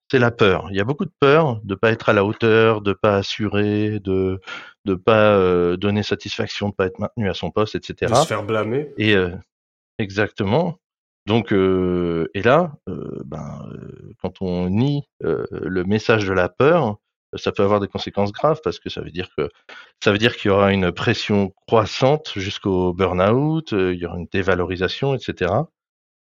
c'est 0.08 0.20
la 0.20 0.30
peur. 0.30 0.68
Il 0.70 0.76
y 0.76 0.80
a 0.80 0.84
beaucoup 0.84 1.04
de 1.04 1.12
peur 1.18 1.60
de 1.64 1.74
pas 1.74 1.90
être 1.90 2.08
à 2.08 2.12
la 2.12 2.24
hauteur, 2.24 2.82
de 2.82 2.92
pas 2.92 3.16
assurer, 3.16 3.98
de 3.98 4.40
de 4.84 4.94
pas 4.94 5.34
euh, 5.34 5.76
donner 5.76 6.04
satisfaction, 6.04 6.68
de 6.68 6.74
pas 6.74 6.86
être 6.86 7.00
maintenu 7.00 7.28
à 7.28 7.34
son 7.34 7.50
poste, 7.50 7.74
etc. 7.74 8.12
De 8.12 8.16
se 8.16 8.26
faire 8.28 8.44
blâmer. 8.44 8.92
Et 8.96 9.16
euh, 9.16 9.30
exactement. 9.98 10.78
Donc 11.26 11.52
euh, 11.52 12.30
et 12.34 12.42
là, 12.42 12.76
ben, 12.86 13.68
quand 14.22 14.40
on 14.40 14.70
nie 14.70 15.02
le 15.18 15.82
message 15.82 16.28
de 16.28 16.32
la 16.32 16.48
peur, 16.48 16.98
ça 17.36 17.52
peut 17.52 17.62
avoir 17.62 17.80
des 17.80 17.88
conséquences 17.88 18.32
graves 18.32 18.60
parce 18.62 18.78
que 18.78 18.90
ça 18.90 19.00
veut 19.00 19.10
dire 19.10 19.28
que 19.36 19.48
ça 20.02 20.12
veut 20.12 20.18
dire 20.18 20.36
qu'il 20.36 20.50
y 20.50 20.52
aura 20.52 20.72
une 20.72 20.92
pression 20.92 21.52
croissante 21.66 22.32
jusqu'au 22.36 22.92
burn-out, 22.92 23.72
il 23.72 23.94
y 23.94 24.06
aura 24.06 24.18
une 24.18 24.28
dévalorisation, 24.30 25.14
etc. 25.14 25.52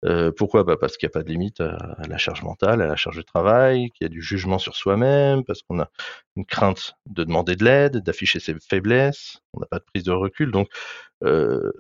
Euh, 0.04 0.30
pourquoi 0.36 0.64
Parce 0.78 0.96
qu'il 0.96 1.06
n'y 1.06 1.10
a 1.10 1.14
pas 1.14 1.22
de 1.22 1.30
limite 1.30 1.60
à, 1.60 1.96
la 2.08 2.18
charge 2.18 2.42
mentale, 2.42 2.82
à 2.82 2.86
la 2.86 2.96
charge 2.96 3.16
de 3.16 3.22
travail, 3.22 3.90
qu'il 3.90 4.04
y 4.04 4.06
a 4.06 4.08
du 4.08 4.22
jugement 4.22 4.58
sur 4.58 4.76
soi-même, 4.76 5.44
parce 5.44 5.62
qu'on 5.62 5.80
a 5.80 5.88
une 6.36 6.44
crainte 6.44 6.94
de 7.06 7.24
demander 7.24 7.56
de 7.56 7.64
l'aide, 7.64 7.98
d'afficher 7.98 8.38
ses 8.40 8.54
faiblesses, 8.60 9.40
on 9.54 9.60
n'a 9.60 9.66
pas 9.66 9.78
de 9.78 9.84
prise 9.84 10.04
de 10.04 10.12
recul. 10.12 10.50
Donc 10.50 10.68
euh, 11.24 11.72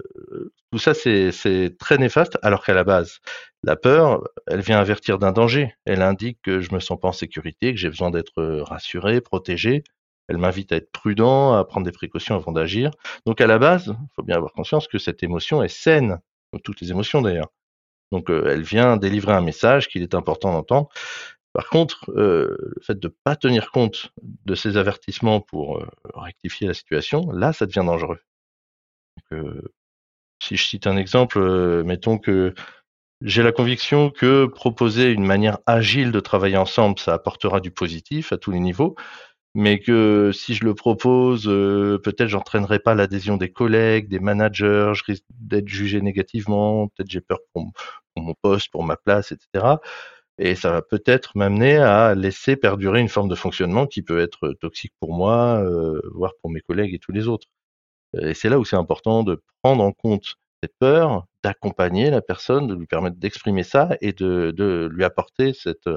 tout 0.72 0.78
ça, 0.78 0.94
c'est 0.94 1.76
très 1.78 1.98
néfaste, 1.98 2.38
alors 2.42 2.64
qu'à 2.64 2.74
la 2.74 2.84
base, 2.84 3.18
la 3.62 3.76
peur, 3.76 4.22
elle 4.46 4.60
vient 4.60 4.78
avertir 4.78 5.18
d'un 5.18 5.32
danger. 5.32 5.74
Elle 5.84 6.02
indique 6.02 6.38
que 6.42 6.60
je 6.60 6.72
me 6.74 6.80
sens 6.80 6.98
pas 7.00 7.08
en 7.08 7.12
sécurité, 7.12 7.72
que 7.72 7.78
j'ai 7.78 7.88
besoin 7.90 8.10
d'être 8.10 8.42
rassuré, 8.62 9.20
protégé. 9.20 9.84
Elle 10.28 10.38
m'invite 10.38 10.72
à 10.72 10.76
être 10.76 10.90
prudent, 10.90 11.52
à 11.54 11.64
prendre 11.64 11.86
des 11.86 11.92
précautions 11.92 12.34
avant 12.34 12.52
d'agir. 12.52 12.90
Donc 13.26 13.40
à 13.40 13.46
la 13.46 13.58
base, 13.58 13.88
il 13.88 14.08
faut 14.16 14.22
bien 14.22 14.36
avoir 14.36 14.52
conscience 14.52 14.88
que 14.88 14.98
cette 14.98 15.22
émotion 15.22 15.62
est 15.62 15.68
saine, 15.68 16.18
comme 16.50 16.60
toutes 16.62 16.80
les 16.80 16.90
émotions 16.90 17.22
d'ailleurs. 17.22 17.50
Donc 18.12 18.30
euh, 18.30 18.48
elle 18.48 18.62
vient 18.62 18.96
délivrer 18.96 19.32
un 19.32 19.40
message 19.40 19.88
qu'il 19.88 20.02
est 20.02 20.14
important 20.14 20.52
d'entendre. 20.52 20.88
Par 21.52 21.68
contre, 21.68 22.10
euh, 22.10 22.56
le 22.60 22.82
fait 22.82 22.98
de 22.98 23.08
ne 23.08 23.12
pas 23.24 23.34
tenir 23.36 23.70
compte 23.70 24.12
de 24.22 24.54
ces 24.54 24.76
avertissements 24.76 25.40
pour 25.40 25.78
euh, 25.78 25.88
rectifier 26.14 26.66
la 26.66 26.74
situation, 26.74 27.30
là, 27.32 27.52
ça 27.52 27.66
devient 27.66 27.84
dangereux. 27.84 28.20
si 30.42 30.56
je 30.56 30.66
cite 30.66 30.86
un 30.86 30.96
exemple, 30.96 31.82
mettons 31.84 32.18
que 32.18 32.54
j'ai 33.22 33.42
la 33.42 33.52
conviction 33.52 34.10
que 34.10 34.44
proposer 34.46 35.10
une 35.10 35.24
manière 35.24 35.58
agile 35.66 36.12
de 36.12 36.20
travailler 36.20 36.58
ensemble, 36.58 36.98
ça 36.98 37.14
apportera 37.14 37.60
du 37.60 37.70
positif 37.70 38.32
à 38.32 38.36
tous 38.36 38.50
les 38.50 38.60
niveaux 38.60 38.94
mais 39.56 39.80
que 39.80 40.32
si 40.34 40.54
je 40.54 40.64
le 40.66 40.74
propose, 40.74 41.48
euh, 41.48 41.98
peut-être 42.04 42.28
j'entraînerai 42.28 42.78
pas 42.78 42.94
l'adhésion 42.94 43.38
des 43.38 43.50
collègues, 43.50 44.06
des 44.08 44.20
managers, 44.20 44.92
je 44.94 45.02
risque 45.04 45.24
d'être 45.30 45.66
jugé 45.68 46.02
négativement, 46.02 46.88
peut-être 46.88 47.10
j'ai 47.10 47.22
peur 47.22 47.38
pour, 47.54 47.72
mon 48.16 48.34
poste, 48.42 48.70
pour 48.70 48.84
ma 48.84 48.96
place, 48.96 49.32
etc. 49.32 49.76
Et 50.38 50.56
ça 50.56 50.72
va 50.72 50.82
peut-être 50.82 51.32
m'amener 51.38 51.78
à 51.78 52.14
laisser 52.14 52.56
perdurer 52.56 53.00
une 53.00 53.08
forme 53.08 53.28
de 53.30 53.34
fonctionnement 53.34 53.86
qui 53.86 54.02
peut 54.02 54.20
être 54.20 54.52
toxique 54.60 54.92
pour 55.00 55.14
moi, 55.14 55.62
euh, 55.64 56.02
voire 56.14 56.32
pour 56.42 56.50
mes 56.50 56.60
collègues 56.60 56.94
et 56.94 56.98
tous 56.98 57.12
les 57.12 57.26
autres. 57.28 57.46
Et 58.20 58.34
c'est 58.34 58.50
là 58.50 58.58
où 58.58 58.64
c'est 58.66 58.76
important 58.76 59.22
de 59.24 59.42
prendre 59.62 59.82
en 59.84 59.92
compte 59.92 60.36
cette 60.66 60.78
peur, 60.78 61.26
d'accompagner 61.44 62.10
la 62.10 62.20
personne, 62.20 62.66
de 62.66 62.74
lui 62.74 62.86
permettre 62.86 63.16
d'exprimer 63.16 63.62
ça 63.62 63.96
et 64.00 64.12
de, 64.12 64.88
lui 64.92 65.04
apporter 65.04 65.52
cette, 65.52 65.88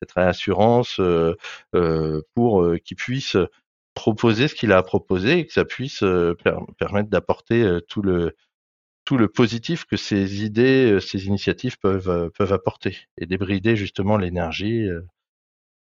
cette 0.00 0.12
réassurance 0.12 0.98
euh, 1.00 1.34
euh 1.74 2.22
pour 2.34 2.62
euh, 2.62 2.78
qu'il 2.78 2.96
puisse 2.96 3.36
proposer 3.94 4.48
ce 4.48 4.54
qu'il 4.54 4.72
a 4.72 4.78
à 4.78 4.82
proposer 4.82 5.38
et 5.38 5.46
que 5.46 5.52
ça 5.52 5.64
puisse 5.64 6.04
permettre 6.78 7.08
d'apporter 7.08 7.78
tout 7.88 8.02
le 8.02 8.36
tout 9.04 9.16
le 9.16 9.28
positif 9.28 9.84
que 9.84 9.96
ces 9.96 10.44
idées, 10.44 10.98
ces 11.00 11.26
initiatives 11.26 11.78
peuvent 11.78 12.30
peuvent 12.36 12.52
apporter 12.52 12.98
et 13.16 13.26
débrider 13.26 13.76
justement 13.76 14.18
l'énergie 14.18 14.86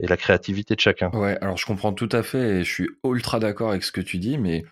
et 0.00 0.06
la 0.06 0.16
créativité 0.16 0.76
de 0.76 0.80
chacun. 0.80 1.10
Ouais, 1.10 1.36
alors 1.40 1.56
je 1.56 1.66
comprends 1.66 1.92
tout 1.92 2.08
à 2.12 2.22
fait 2.22 2.60
et 2.60 2.64
je 2.64 2.72
suis 2.72 2.90
ultra 3.04 3.40
d'accord 3.40 3.70
avec 3.70 3.82
ce 3.82 3.90
que 3.90 4.00
tu 4.00 4.18
dis, 4.18 4.38
mais 4.38 4.64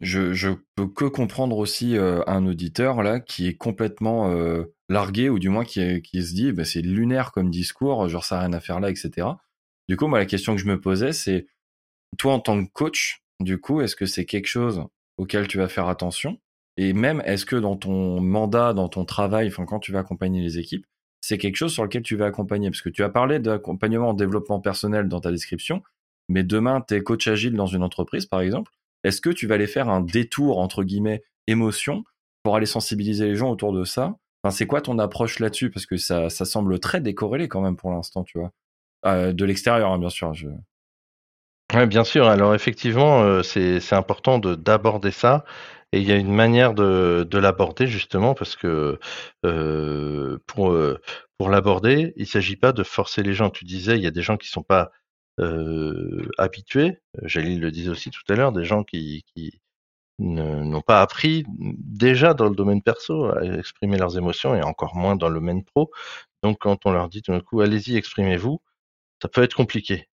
je, 0.00 0.32
je 0.32 0.50
peux 0.74 0.86
que 0.86 1.04
comprendre 1.04 1.58
aussi 1.58 1.96
euh, 1.96 2.22
un 2.26 2.46
auditeur 2.46 3.02
là 3.02 3.20
qui 3.20 3.48
est 3.48 3.54
complètement 3.54 4.30
euh, 4.30 4.64
largué 4.88 5.28
ou 5.28 5.38
du 5.38 5.48
moins 5.48 5.64
qui, 5.64 6.02
qui 6.02 6.22
se 6.22 6.34
dit 6.34 6.52
bah, 6.52 6.64
c'est 6.64 6.82
lunaire 6.82 7.32
comme 7.32 7.50
discours, 7.50 8.08
genre 8.08 8.24
ça 8.24 8.36
n'a 8.36 8.40
rien 8.42 8.52
à 8.52 8.60
faire 8.60 8.80
là, 8.80 8.90
etc. 8.90 9.28
Du 9.88 9.96
coup, 9.96 10.06
moi 10.06 10.18
la 10.18 10.26
question 10.26 10.54
que 10.54 10.60
je 10.60 10.66
me 10.66 10.80
posais 10.80 11.12
c'est 11.12 11.46
toi 12.16 12.34
en 12.34 12.40
tant 12.40 12.64
que 12.64 12.70
coach, 12.72 13.22
du 13.40 13.58
coup, 13.60 13.80
est-ce 13.80 13.96
que 13.96 14.06
c'est 14.06 14.24
quelque 14.24 14.46
chose 14.46 14.84
auquel 15.16 15.48
tu 15.48 15.58
vas 15.58 15.68
faire 15.68 15.88
attention? 15.88 16.38
Et 16.76 16.92
même 16.92 17.20
est-ce 17.24 17.44
que 17.44 17.56
dans 17.56 17.76
ton 17.76 18.20
mandat, 18.20 18.72
dans 18.72 18.88
ton 18.88 19.04
travail, 19.04 19.48
enfin 19.48 19.64
quand 19.66 19.80
tu 19.80 19.90
vas 19.92 20.00
accompagner 20.00 20.40
les 20.40 20.58
équipes, 20.58 20.86
c'est 21.20 21.38
quelque 21.38 21.56
chose 21.56 21.72
sur 21.72 21.82
lequel 21.82 22.02
tu 22.02 22.14
vas 22.14 22.26
accompagner? 22.26 22.70
Parce 22.70 22.82
que 22.82 22.88
tu 22.88 23.02
as 23.02 23.08
parlé 23.08 23.40
d'accompagnement 23.40 24.10
en 24.10 24.14
développement 24.14 24.60
personnel 24.60 25.08
dans 25.08 25.20
ta 25.20 25.32
description, 25.32 25.82
mais 26.28 26.44
demain 26.44 26.84
tu 26.86 26.94
es 26.94 27.02
coach 27.02 27.26
agile 27.26 27.54
dans 27.54 27.66
une 27.66 27.82
entreprise 27.82 28.26
par 28.26 28.40
exemple 28.40 28.70
est-ce 29.08 29.20
que 29.20 29.30
tu 29.30 29.46
vas 29.46 29.56
aller 29.56 29.66
faire 29.66 29.88
un 29.88 30.00
détour 30.00 30.58
entre 30.58 30.84
guillemets 30.84 31.22
émotion 31.46 32.04
pour 32.42 32.56
aller 32.56 32.66
sensibiliser 32.66 33.26
les 33.26 33.34
gens 33.34 33.50
autour 33.50 33.72
de 33.72 33.84
ça? 33.84 34.16
Enfin, 34.42 34.54
c'est 34.54 34.66
quoi 34.66 34.80
ton 34.80 34.98
approche 34.98 35.40
là-dessus? 35.40 35.70
Parce 35.70 35.86
que 35.86 35.96
ça, 35.96 36.30
semble 36.30 36.78
très 36.78 37.00
décorrélé 37.00 37.48
quand 37.48 37.60
même 37.60 37.76
pour 37.76 37.90
l'instant, 37.90 38.22
tu 38.22 38.38
vois. 38.38 38.52
Euh, 39.06 39.32
de 39.32 39.44
l'extérieur, 39.44 39.90
hein, 39.90 39.98
bien 39.98 40.10
sûr. 40.10 40.32
Oui, 41.74 41.86
bien 41.86 42.04
sûr. 42.04 42.26
Alors 42.28 42.54
effectivement, 42.54 43.22
euh, 43.22 43.42
c'est 43.42 43.92
important 43.92 44.38
d'aborder 44.38 45.10
ça. 45.10 45.44
Et 45.92 46.00
il 46.00 46.06
y 46.06 46.12
a 46.12 46.16
une 46.16 46.32
manière 46.32 46.74
de, 46.74 47.26
de 47.28 47.38
l'aborder 47.38 47.86
justement 47.86 48.34
parce 48.34 48.56
que 48.56 48.98
euh, 49.46 50.38
pour, 50.46 50.76
pour 51.38 51.48
l'aborder, 51.48 52.12
il 52.16 52.22
ne 52.22 52.26
s'agit 52.26 52.56
pas 52.56 52.72
de 52.72 52.82
forcer 52.82 53.22
les 53.22 53.32
gens. 53.32 53.48
Tu 53.48 53.64
disais, 53.64 53.96
il 53.96 54.02
y 54.02 54.06
a 54.06 54.10
des 54.10 54.22
gens 54.22 54.36
qui 54.36 54.48
sont 54.48 54.62
pas 54.62 54.92
habitués, 56.38 56.98
Jalil 57.22 57.60
le 57.60 57.70
disait 57.70 57.90
aussi 57.90 58.10
tout 58.10 58.22
à 58.28 58.34
l'heure, 58.34 58.52
des 58.52 58.64
gens 58.64 58.84
qui, 58.84 59.24
qui 59.34 59.60
n'ont 60.18 60.80
pas 60.80 61.00
appris 61.00 61.44
déjà 61.48 62.34
dans 62.34 62.48
le 62.48 62.54
domaine 62.54 62.82
perso 62.82 63.26
à 63.26 63.44
exprimer 63.44 63.98
leurs 63.98 64.18
émotions 64.18 64.54
et 64.54 64.62
encore 64.62 64.96
moins 64.96 65.16
dans 65.16 65.28
le 65.28 65.36
domaine 65.36 65.64
pro. 65.64 65.90
Donc 66.42 66.58
quand 66.60 66.86
on 66.86 66.92
leur 66.92 67.08
dit 67.08 67.22
tout 67.22 67.32
d'un 67.32 67.40
coup 67.40 67.60
allez-y 67.60 67.96
exprimez-vous, 67.96 68.60
ça 69.22 69.28
peut 69.28 69.42
être 69.42 69.54
compliqué. 69.54 70.08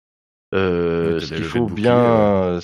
Euh, 0.53 1.19
ce 1.19 1.33
qu'il 1.33 1.43
faut 1.43 1.67
bien, 1.67 2.59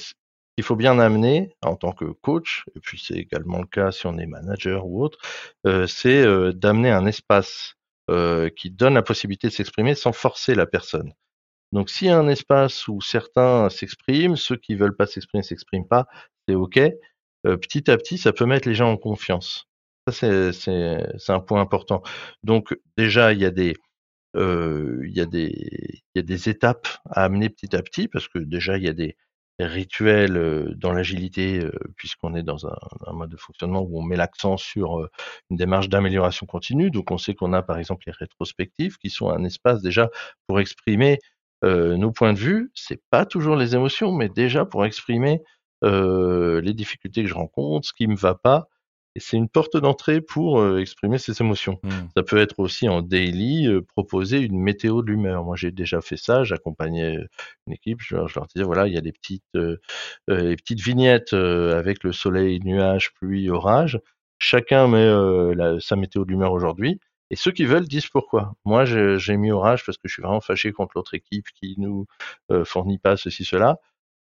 il 0.58 0.64
faut 0.64 0.76
bien 0.76 1.00
amener 1.00 1.56
en 1.62 1.76
tant 1.76 1.92
que 1.92 2.06
coach, 2.06 2.66
et 2.76 2.80
puis 2.80 3.02
c'est 3.04 3.14
également 3.14 3.60
le 3.60 3.68
cas 3.68 3.92
si 3.92 4.08
on 4.08 4.18
est 4.18 4.26
manager 4.26 4.86
ou 4.86 5.04
autre, 5.04 5.20
euh, 5.66 5.88
c'est 5.88 6.24
euh, 6.24 6.52
d'amener 6.52 6.92
un 6.92 7.06
espace 7.06 7.76
euh, 8.10 8.50
qui 8.50 8.72
donne 8.72 8.96
la 8.96 9.04
possibilité 9.04 9.48
de 9.48 9.54
s'exprimer 9.54 9.96
sans 9.96 10.12
forcer 10.12 10.56
la 10.56 10.66
personne. 10.66 11.14
Donc 11.72 11.90
s'il 11.90 12.08
y 12.08 12.12
a 12.12 12.18
un 12.18 12.28
espace 12.28 12.88
où 12.88 13.02
certains 13.02 13.70
s'expriment, 13.70 14.36
ceux 14.36 14.58
qui 14.58 14.76
veulent 14.76 14.96
pas 14.96 15.08
s'exprimer 15.08 15.44
s'expriment 15.44 15.88
pas, 15.88 16.08
c'est 16.48 16.56
ok. 16.56 16.80
Euh, 17.46 17.58
petit 17.58 17.90
à 17.92 17.98
petit, 17.98 18.18
ça 18.18 18.34
peut 18.34 18.46
mettre 18.46 18.68
les 18.68 18.76
gens 18.76 18.92
en 18.92 18.98
confiance. 18.98 19.66
Ça 20.08 20.52
c'est 20.54 21.32
un 21.32 21.40
point 21.42 21.62
important. 21.62 22.02
Donc 22.44 22.78
déjà 22.98 23.34
il 23.34 23.40
y 23.40 23.46
a 23.46 23.52
des 23.52 23.76
euh, 24.36 25.02
il 25.06 25.16
y 25.16 25.22
a 25.22 25.26
des 25.26 25.52
il 26.16 26.18
y 26.18 26.20
a 26.20 26.24
des 26.24 26.50
étapes 26.50 26.88
à 27.10 27.26
amener 27.26 27.50
petit 27.50 27.76
à 27.76 27.82
petit 27.82 28.08
parce 28.08 28.28
que 28.28 28.40
déjà 28.40 28.78
il 28.78 28.84
y 28.84 28.90
a 28.90 28.94
des 28.94 29.18
rituels 29.60 30.38
euh, 30.38 30.74
dans 30.76 30.94
l'agilité 30.94 31.60
euh, 31.64 31.72
puisqu'on 31.96 32.36
est 32.36 32.44
dans 32.44 32.68
un, 32.68 32.76
un, 33.08 33.14
mode 33.14 33.32
de 33.32 33.38
fonctionnement 33.38 33.82
où 33.82 34.00
on 34.00 34.04
met 34.04 34.16
l'accent 34.16 34.58
sur 34.58 35.00
euh, 35.00 35.10
une 35.50 35.58
démarche 35.58 35.90
d'amélioration 35.90 36.46
continue. 36.46 36.92
Donc 36.92 37.12
on 37.12 37.18
sait 37.18 37.34
qu'on 37.34 37.54
a 37.54 37.64
par 37.64 37.78
exemple 37.80 38.04
les 38.06 38.14
rétrospectives 38.14 38.98
qui 38.98 39.10
sont 39.10 39.30
un 39.30 39.44
espace 39.44 39.82
déjà 39.82 40.10
pour 40.48 40.60
exprimer 40.60 41.20
nos 41.64 42.12
points 42.12 42.34
de 42.34 42.40
vue, 42.40 42.72
c'est 42.76 43.02
pas 43.10 43.26
toujours 43.26 43.56
les 43.56 43.76
émotions, 43.76 44.12
mais 44.12 44.30
déjà 44.30 44.66
pour 44.66 44.86
exprimer 44.86 45.42
euh, 45.84 46.60
les 46.62 46.74
difficultés 46.74 47.22
que 47.24 47.30
je 47.30 47.36
rencontre, 47.36 47.88
ce 47.88 47.94
qui 47.94 48.08
me 48.08 48.16
va 48.16 48.36
pas. 48.36 48.68
Et 49.16 49.20
c'est 49.20 49.38
une 49.38 49.50
porte 49.50 49.78
d'entrée 49.78 50.22
pour 50.22 50.60
euh, 50.60 50.80
exprimer 50.80 51.18
ces 51.18 51.42
émotions. 51.42 51.80
Mmh. 51.84 51.90
Ça 52.16 52.24
peut 52.24 52.38
être 52.38 52.60
aussi 52.60 52.88
en 52.88 53.02
daily, 53.02 53.68
proposer 53.96 54.40
une 54.40 54.60
météo 54.60 55.02
de 55.02 55.08
l'humeur. 55.08 55.44
Moi, 55.44 55.56
j'ai 55.56 55.72
déjà 55.72 56.02
fait 56.02 56.18
ça. 56.18 56.44
J'accompagnais 56.44 57.18
une 57.66 57.74
équipe. 57.74 58.00
Je, 58.02 58.16
leur 58.16 58.48
disais 58.48 58.64
voilà, 58.64 58.88
il 58.88 58.94
y 58.94 58.98
a 58.98 59.02
des 59.02 59.12
petites, 59.12 59.58
les 60.28 60.56
petites 60.56 60.82
vignettes 60.82 61.34
avec 61.34 62.04
le 62.04 62.12
soleil, 62.12 62.60
nuages, 62.64 63.14
pluie, 63.16 63.50
orage. 63.50 64.00
Chacun 64.40 64.88
met 64.88 65.08
la, 65.56 65.80
sa 65.80 65.96
météo 65.96 66.24
de 66.24 66.30
l'humeur 66.30 66.52
aujourd'hui. 66.52 67.00
Et 67.30 67.36
ceux 67.36 67.52
qui 67.52 67.66
veulent 67.66 67.88
disent 67.88 68.08
pourquoi. 68.08 68.54
Moi, 68.66 68.86
j'ai 68.86 69.38
mis 69.38 69.52
orage 69.52 69.86
parce 69.86 69.98
que 69.98 70.08
je 70.08 70.14
suis 70.14 70.24
vraiment 70.24 70.42
fâché 70.42 70.72
contre 70.72 70.94
l'autre 70.96 71.14
équipe 71.14 71.48
qui 71.60 71.76
nous 71.78 72.06
euh, 72.52 72.64
fournit 72.64 73.00
pas 73.00 73.18
ceci, 73.18 73.44
cela. 73.44 73.78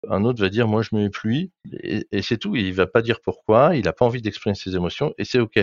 Un 0.09 0.25
autre 0.25 0.41
va 0.41 0.49
dire, 0.49 0.69
moi, 0.69 0.83
je 0.83 0.95
mets 0.95 1.09
pluie, 1.11 1.53
et, 1.73 2.07
et 2.13 2.23
c'est 2.23 2.37
tout. 2.37 2.55
Il 2.57 2.73
va 2.75 2.87
pas 2.87 3.03
dire 3.03 3.21
pourquoi. 3.23 3.77
Il 3.77 3.85
n'a 3.85 3.93
pas 3.93 4.05
envie 4.05 4.23
d'exprimer 4.23 4.55
ses 4.55 4.77
émotions, 4.77 5.15
et 5.19 5.25
c'est 5.25 5.41
ok. 5.41 5.57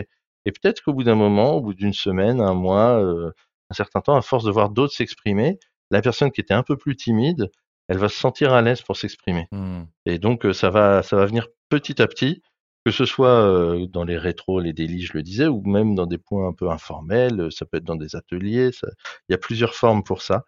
Et 0.45 0.51
peut-être 0.51 0.81
qu'au 0.81 0.93
bout 0.93 1.03
d'un 1.03 1.15
moment, 1.15 1.55
au 1.55 1.61
bout 1.61 1.73
d'une 1.73 1.93
semaine, 1.93 2.41
un 2.41 2.53
mois, 2.53 2.99
euh, 3.01 3.31
un 3.69 3.73
certain 3.73 4.01
temps, 4.01 4.15
à 4.15 4.21
force 4.21 4.43
de 4.43 4.51
voir 4.51 4.69
d'autres 4.69 4.93
s'exprimer, 4.93 5.59
la 5.91 6.01
personne 6.01 6.31
qui 6.31 6.41
était 6.41 6.53
un 6.53 6.63
peu 6.63 6.75
plus 6.77 6.95
timide, 6.95 7.51
elle 7.87 7.97
va 7.97 8.09
se 8.09 8.17
sentir 8.17 8.53
à 8.53 8.61
l'aise 8.61 8.81
pour 8.81 8.97
s'exprimer. 8.97 9.47
Mmh. 9.51 9.83
Et 10.05 10.19
donc, 10.19 10.45
euh, 10.45 10.53
ça 10.53 10.69
va, 10.69 11.03
ça 11.03 11.15
va 11.15 11.25
venir 11.25 11.47
petit 11.69 12.01
à 12.01 12.07
petit 12.07 12.41
que 12.85 12.91
ce 12.91 13.05
soit 13.05 13.77
dans 13.89 14.03
les 14.03 14.17
rétros, 14.17 14.59
les 14.59 14.73
délits, 14.73 15.03
je 15.03 15.13
le 15.13 15.23
disais, 15.23 15.47
ou 15.47 15.61
même 15.61 15.95
dans 15.95 16.05
des 16.05 16.17
points 16.17 16.47
un 16.47 16.53
peu 16.53 16.69
informels, 16.69 17.47
ça 17.51 17.65
peut 17.65 17.77
être 17.77 17.83
dans 17.83 17.95
des 17.95 18.15
ateliers, 18.15 18.71
il 19.29 19.31
y 19.31 19.35
a 19.35 19.37
plusieurs 19.37 19.75
formes 19.75 20.03
pour 20.03 20.21
ça. 20.21 20.43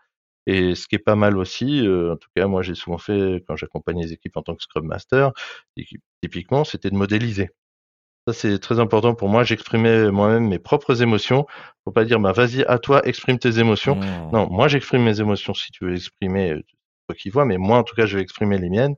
Et 0.48 0.76
ce 0.76 0.88
qui 0.88 0.96
est 0.96 1.00
pas 1.00 1.16
mal 1.16 1.38
aussi, 1.38 1.82
en 1.82 2.18
tout 2.18 2.30
cas 2.36 2.46
moi 2.46 2.62
j'ai 2.62 2.76
souvent 2.76 3.00
fait 3.00 3.44
quand 3.48 3.56
j'accompagnais 3.56 4.04
les 4.04 4.14
équipes 4.14 4.38
en 4.38 4.44
tant 4.44 4.56
que 4.56 4.62
Scrum 4.62 4.86
Master, 4.86 5.32
typiquement 6.22 6.64
c'était 6.64 6.92
de 6.92 6.96
modéliser. 6.96 7.50
Ça 8.28 8.34
c'est 8.34 8.60
très 8.60 8.80
important 8.80 9.16
pour 9.16 9.30
moi, 9.30 9.44
j'exprimais 9.44 10.12
moi-même 10.12 10.48
mes 10.48 10.60
propres 10.60 11.02
émotions, 11.02 11.48
faut 11.84 11.92
pas 11.92 12.06
dire 12.06 12.20
bah 12.20 12.32
vas-y 12.32 12.64
à 12.66 12.78
toi 12.80 13.04
exprime 13.08 13.40
tes 13.40 13.60
émotions. 13.60 13.96
Mmh. 13.96 14.32
Non, 14.34 14.48
moi 14.52 14.68
j'exprime 14.68 15.04
mes 15.04 15.20
émotions 15.20 15.54
si 15.54 15.72
tu 15.72 15.86
veux 15.86 15.96
exprimer 15.96 16.62
toi 17.08 17.16
qui 17.16 17.30
vois, 17.30 17.46
mais 17.46 17.58
moi 17.58 17.80
en 17.80 17.84
tout 17.84 17.96
cas 17.96 18.06
je 18.06 18.18
vais 18.18 18.22
exprimer 18.24 18.60
les 18.60 18.70
miennes 18.70 18.96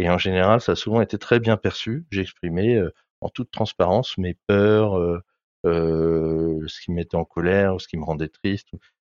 et 0.00 0.08
en 0.08 0.16
général, 0.16 0.62
ça 0.62 0.72
a 0.72 0.76
souvent 0.76 1.02
été 1.02 1.18
très 1.18 1.40
bien 1.40 1.58
perçu. 1.58 2.06
J'ai 2.10 2.22
exprimé 2.22 2.76
euh, 2.76 2.90
en 3.20 3.28
toute 3.28 3.50
transparence 3.50 4.16
mes 4.16 4.34
peurs, 4.46 4.98
euh, 4.98 5.20
euh, 5.66 6.58
ce 6.68 6.80
qui 6.80 6.90
me 6.90 6.96
mettait 6.96 7.16
en 7.16 7.26
colère 7.26 7.74
ou 7.74 7.78
ce 7.78 7.86
qui 7.86 7.98
me 7.98 8.04
rendait 8.04 8.28
triste. 8.28 8.68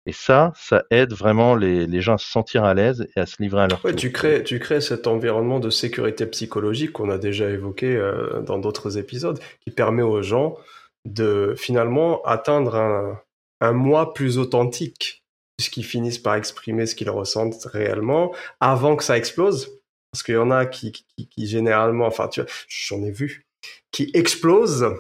Et 0.06 0.12
ça, 0.12 0.54
ça 0.56 0.84
aide 0.92 1.13
vraiment 1.13 1.56
les, 1.56 1.88
les 1.88 2.01
gens 2.01 2.13
à 2.13 2.18
se 2.20 2.30
sentir 2.30 2.63
à 2.63 2.75
l'aise 2.75 3.08
et 3.15 3.20
à 3.20 3.25
se 3.25 3.42
livrer 3.42 3.63
à 3.63 3.68
leur 3.68 3.84
Ouais, 3.84 3.96
tu 3.96 4.12
crées, 4.12 4.44
tu 4.44 4.60
crées 4.60 4.80
cet 4.80 5.08
environnement 5.08 5.60
de 5.60 5.72
sécurité 5.72 6.27
psychologique 6.27 6.92
qu'on 6.92 7.10
a 7.10 7.18
déjà 7.18 7.50
évoqué 7.50 8.00
dans 8.46 8.60
d'autres 8.60 9.00
épisodes, 9.00 9.39
qui 9.62 9.72
permet 9.72 10.04
aux 10.04 10.22
gens 10.22 10.58
de 11.06 11.56
finalement 11.58 12.22
atteindre 12.25 12.75
un, 12.75 13.20
un 13.62 13.72
moi 13.72 14.13
plus 14.13 14.38
authentique, 14.38 15.24
puisqu'ils 15.58 15.84
finissent 15.84 16.20
par 16.20 16.36
exprimer 16.36 16.86
ce 16.86 16.94
qu'ils 16.94 17.10
ressentent 17.10 17.65
réellement 17.65 18.32
avant 18.60 18.96
que 18.96 19.04
ça 19.04 19.18
explose. 19.18 19.72
Parce 20.16 20.24
qu'il 20.24 20.36
y 20.36 20.38
en 20.38 20.50
a 20.50 20.66
qui, 20.66 21.04
généralement, 21.38 22.06
enfin, 22.06 22.30
tu 22.30 22.40
vois, 22.40 22.50
j'en 22.70 23.04
ai 23.04 23.12
vu, 23.12 23.46
qui 23.92 24.12
explosent 24.14 24.96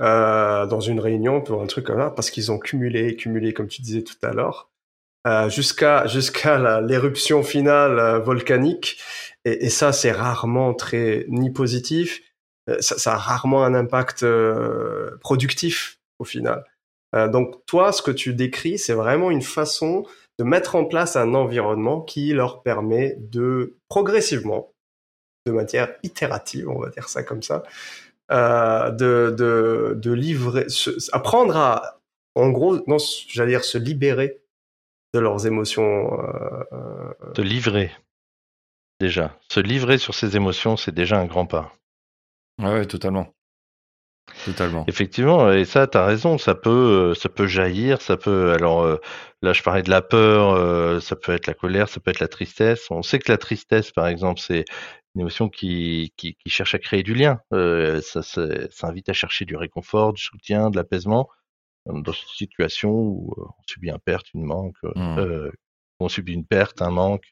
euh, 0.00 0.66
dans 0.66 0.78
une 0.78 1.00
réunion 1.00 1.40
pour 1.40 1.60
un 1.60 1.66
truc 1.66 1.86
comme 1.86 1.98
ça, 1.98 2.10
parce 2.10 2.30
qu'ils 2.30 2.52
ont 2.52 2.60
cumulé, 2.60 3.16
cumulé, 3.16 3.52
comme 3.52 3.66
tu 3.66 3.82
disais 3.82 4.04
tout 4.04 4.14
à 4.22 4.32
l'heure, 4.32 4.70
euh, 5.26 5.48
jusqu'à 5.48 6.06
jusqu'à 6.06 6.80
l'éruption 6.82 7.42
finale 7.42 7.98
euh, 7.98 8.20
volcanique. 8.20 9.02
Et, 9.44 9.70
ça, 9.70 9.92
c'est 9.92 10.12
rarement 10.12 10.72
très 10.72 11.26
ni 11.28 11.50
positif. 11.50 12.22
Ça, 12.78 13.14
a 13.14 13.16
rarement 13.16 13.64
un 13.64 13.74
impact 13.74 14.24
productif 15.20 15.98
au 16.20 16.24
final. 16.24 16.64
Donc 17.12 17.66
toi, 17.66 17.90
ce 17.90 18.02
que 18.02 18.12
tu 18.12 18.34
décris, 18.34 18.78
c'est 18.78 18.94
vraiment 18.94 19.32
une 19.32 19.42
façon 19.42 20.06
de 20.38 20.44
mettre 20.44 20.74
en 20.76 20.84
place 20.84 21.16
un 21.16 21.34
environnement 21.34 22.00
qui 22.00 22.32
leur 22.32 22.62
permet 22.62 23.16
de 23.18 23.76
progressivement, 23.88 24.72
de 25.46 25.52
manière 25.52 25.94
itérative, 26.02 26.68
on 26.68 26.78
va 26.80 26.90
dire 26.90 27.08
ça 27.08 27.22
comme 27.22 27.42
ça, 27.42 27.62
euh, 28.32 28.90
de, 28.90 29.34
de, 29.36 29.94
de 29.96 30.12
livrer, 30.12 30.68
se- 30.68 31.14
apprendre 31.14 31.56
à, 31.56 32.00
en 32.34 32.50
gros, 32.50 32.78
non, 32.88 32.96
j'allais 33.28 33.52
dire 33.52 33.64
se 33.64 33.78
libérer 33.78 34.40
de 35.12 35.20
leurs 35.20 35.46
émotions. 35.46 36.18
euh, 36.72 37.12
Se 37.36 37.42
livrer, 37.42 37.92
déjà. 39.00 39.38
Se 39.48 39.60
livrer 39.60 39.98
sur 39.98 40.14
ses 40.14 40.36
émotions, 40.36 40.76
c'est 40.76 40.94
déjà 40.94 41.18
un 41.20 41.26
grand 41.26 41.46
pas. 41.46 41.72
Ouais, 42.60 42.72
ouais, 42.72 42.86
totalement. 42.86 43.33
Totalement. 44.44 44.84
Effectivement, 44.88 45.50
et 45.52 45.64
ça, 45.64 45.86
tu 45.86 45.96
as 45.96 46.04
raison, 46.04 46.38
ça 46.38 46.54
peut, 46.54 46.70
euh, 46.70 47.14
ça 47.14 47.28
peut 47.28 47.46
jaillir, 47.46 48.02
ça 48.02 48.16
peut. 48.16 48.52
Alors 48.52 48.82
euh, 48.82 48.96
là, 49.42 49.52
je 49.52 49.62
parlais 49.62 49.82
de 49.82 49.90
la 49.90 50.02
peur, 50.02 50.50
euh, 50.54 51.00
ça 51.00 51.16
peut 51.16 51.32
être 51.32 51.46
la 51.46 51.54
colère, 51.54 51.88
ça 51.88 52.00
peut 52.00 52.10
être 52.10 52.20
la 52.20 52.28
tristesse. 52.28 52.86
On 52.90 53.02
sait 53.02 53.18
que 53.18 53.30
la 53.30 53.38
tristesse, 53.38 53.90
par 53.92 54.06
exemple, 54.08 54.40
c'est 54.40 54.64
une 55.14 55.22
émotion 55.22 55.48
qui, 55.48 56.12
qui, 56.16 56.34
qui 56.34 56.50
cherche 56.50 56.74
à 56.74 56.78
créer 56.78 57.02
du 57.02 57.14
lien. 57.14 57.40
Euh, 57.52 58.00
ça, 58.00 58.22
c'est- 58.22 58.70
ça 58.72 58.88
invite 58.88 59.08
à 59.08 59.12
chercher 59.12 59.44
du 59.44 59.56
réconfort, 59.56 60.12
du 60.12 60.22
soutien, 60.22 60.70
de 60.70 60.76
l'apaisement 60.76 61.28
dans 61.86 62.12
une 62.12 62.28
situation 62.34 62.90
où 62.90 63.34
on 63.38 63.62
subit 63.66 63.90
un 63.90 63.98
perte, 63.98 64.26
une 64.34 64.44
manque, 64.44 64.76
euh, 65.18 65.50
on 66.00 66.08
subit 66.08 66.32
une 66.32 66.46
perte, 66.46 66.80
un 66.82 66.90
manque. 66.90 67.28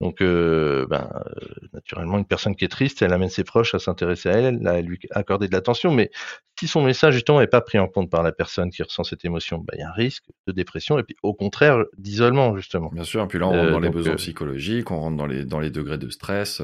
Donc, 0.00 0.22
euh, 0.22 0.86
ben, 0.88 1.10
euh, 1.26 1.44
naturellement, 1.72 2.18
une 2.18 2.24
personne 2.24 2.54
qui 2.54 2.64
est 2.64 2.68
triste, 2.68 3.02
elle 3.02 3.12
amène 3.12 3.30
ses 3.30 3.42
proches 3.42 3.74
à 3.74 3.80
s'intéresser 3.80 4.28
à 4.28 4.32
elle, 4.38 4.66
à 4.66 4.80
lui 4.80 5.00
accorder 5.10 5.48
de 5.48 5.52
l'attention. 5.52 5.92
Mais 5.92 6.10
si 6.58 6.68
son 6.68 6.82
message, 6.82 7.14
justement, 7.14 7.40
n'est 7.40 7.48
pas 7.48 7.60
pris 7.60 7.78
en 7.80 7.88
compte 7.88 8.08
par 8.08 8.22
la 8.22 8.30
personne 8.30 8.70
qui 8.70 8.82
ressent 8.82 9.02
cette 9.02 9.24
émotion, 9.24 9.58
ben, 9.58 9.74
il 9.74 9.80
y 9.80 9.82
a 9.82 9.88
un 9.88 9.92
risque 9.92 10.24
de 10.46 10.52
dépression 10.52 10.98
et 10.98 11.02
puis, 11.02 11.16
au 11.24 11.34
contraire, 11.34 11.84
d'isolement, 11.96 12.56
justement. 12.56 12.90
Bien 12.92 13.02
sûr, 13.04 13.24
et 13.24 13.26
puis 13.26 13.38
là, 13.40 13.48
on 13.48 13.50
rentre 13.50 13.64
Euh, 13.64 13.72
dans 13.72 13.80
les 13.80 13.88
besoins 13.90 14.12
euh, 14.12 14.16
psychologiques, 14.16 14.90
on 14.92 15.00
rentre 15.00 15.16
dans 15.16 15.26
les, 15.26 15.44
dans 15.44 15.58
les 15.60 15.70
degrés 15.70 15.98
de 15.98 16.08
stress. 16.10 16.62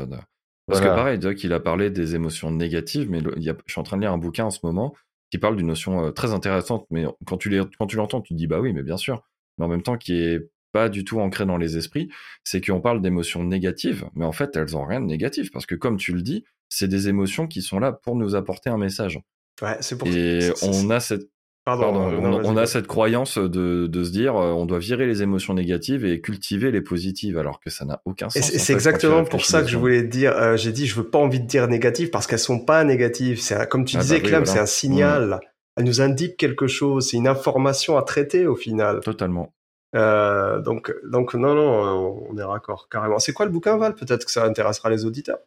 Parce 0.66 0.80
Voilà. 0.80 0.90
que 0.90 0.94
pareil, 0.96 1.18
Doc, 1.18 1.42
il 1.42 1.52
a 1.52 1.60
parlé 1.60 1.90
des 1.90 2.14
émotions 2.14 2.50
négatives, 2.52 3.10
mais 3.10 3.20
le- 3.20 3.34
il 3.36 3.42
y 3.42 3.50
a- 3.50 3.56
je 3.66 3.72
suis 3.72 3.80
en 3.80 3.84
train 3.84 3.96
de 3.96 4.02
lire 4.02 4.12
un 4.12 4.18
bouquin 4.18 4.44
en 4.44 4.50
ce 4.50 4.60
moment 4.62 4.94
qui 5.30 5.38
parle 5.38 5.56
d'une 5.56 5.66
notion 5.66 6.12
très 6.12 6.32
intéressante, 6.32 6.86
mais 6.90 7.04
quand 7.26 7.36
tu, 7.36 7.48
les, 7.50 7.60
quand 7.78 7.86
tu 7.86 7.96
l'entends, 7.96 8.20
tu 8.20 8.32
te 8.34 8.38
dis 8.38 8.46
bah 8.46 8.60
oui, 8.60 8.72
mais 8.72 8.82
bien 8.84 8.96
sûr, 8.96 9.22
mais 9.58 9.64
en 9.64 9.68
même 9.68 9.82
temps 9.82 9.98
qui 9.98 10.14
est 10.16 10.48
pas 10.74 10.88
du 10.90 11.04
tout 11.04 11.20
ancré 11.20 11.46
dans 11.46 11.56
les 11.56 11.76
esprits, 11.78 12.08
c'est 12.42 12.60
qu'on 12.60 12.80
parle 12.80 13.00
d'émotions 13.00 13.44
négatives, 13.44 14.04
mais 14.16 14.24
en 14.24 14.32
fait, 14.32 14.56
elles 14.56 14.76
ont 14.76 14.84
rien 14.84 15.00
de 15.00 15.06
négatif, 15.06 15.50
parce 15.52 15.66
que 15.66 15.76
comme 15.76 15.96
tu 15.96 16.12
le 16.12 16.20
dis, 16.22 16.44
c'est 16.68 16.88
des 16.88 17.08
émotions 17.08 17.46
qui 17.46 17.62
sont 17.62 17.78
là 17.78 17.92
pour 17.92 18.16
nous 18.16 18.34
apporter 18.34 18.68
un 18.70 18.78
message. 18.78 19.20
Ouais, 19.62 19.76
c'est 19.80 19.96
pour 19.96 20.08
Et 20.08 20.50
on 20.62 20.90
a 20.90 20.98
cette 21.00 21.30
Pardon, 21.64 21.84
Pardon, 21.94 22.10
euh, 22.10 22.18
on, 22.18 22.22
non, 22.22 22.37
vas-y, 22.38 22.46
on 22.48 22.56
a 22.58 22.66
cette 22.66 22.87
croyance 22.87 23.38
de, 23.38 23.87
de 23.87 24.04
se 24.04 24.10
dire 24.10 24.37
euh, 24.37 24.52
on 24.52 24.66
doit 24.66 24.80
virer 24.80 25.06
les 25.06 25.22
émotions 25.22 25.54
négatives 25.54 26.04
et 26.04 26.20
cultiver 26.20 26.70
les 26.70 26.82
positives 26.82 27.38
alors 27.38 27.58
que 27.58 27.70
ça 27.70 27.87
n'a 27.87 28.02
aucun 28.04 28.28
sens. 28.28 28.42
En 28.42 28.46
c'est 28.46 28.58
fait, 28.58 28.72
exactement 28.74 29.24
pour 29.24 29.46
ça 29.46 29.62
que 29.62 29.68
je 29.68 29.78
voulais 29.78 30.02
dire. 30.02 30.32
euh, 30.37 30.58
J'ai 30.58 30.72
dit, 30.72 30.87
je 30.87 30.94
veux 30.94 31.08
pas 31.08 31.18
envie 31.18 31.40
de 31.40 31.46
dire 31.46 31.66
négatif 31.66 32.10
parce 32.10 32.26
qu'elles 32.26 32.38
sont 32.38 32.62
pas 32.62 32.84
négatives. 32.84 33.40
C'est 33.40 33.66
comme 33.70 33.87
tu 33.87 33.96
Ah 33.96 34.00
disais, 34.00 34.16
bah 34.16 34.20
oui, 34.24 34.28
Clem, 34.28 34.44
voilà. 34.44 34.52
c'est 34.52 34.58
un 34.62 34.66
signal. 34.66 35.40
Elle 35.78 35.84
nous 35.84 36.02
indique 36.02 36.37
quelque 36.37 36.66
chose. 36.66 37.08
C'est 37.08 37.16
une 37.16 37.28
information 37.28 37.96
à 37.96 38.02
traiter 38.02 38.46
au 38.46 38.56
final. 38.56 39.00
Totalement. 39.00 39.54
Euh, 39.94 40.61
donc, 40.61 40.92
donc 41.04 41.35
non, 41.35 41.54
non, 41.54 41.85
euh, 41.85 42.26
on 42.30 42.37
est 42.38 42.42
raccord 42.42 42.88
carrément. 42.88 43.18
C'est 43.18 43.33
quoi 43.33 43.46
le 43.46 43.52
bouquin, 43.52 43.76
Val? 43.76 43.94
Peut-être 43.94 44.24
que 44.24 44.30
ça 44.30 44.44
intéressera 44.44 44.90
les 44.90 45.04
auditeurs. 45.04 45.38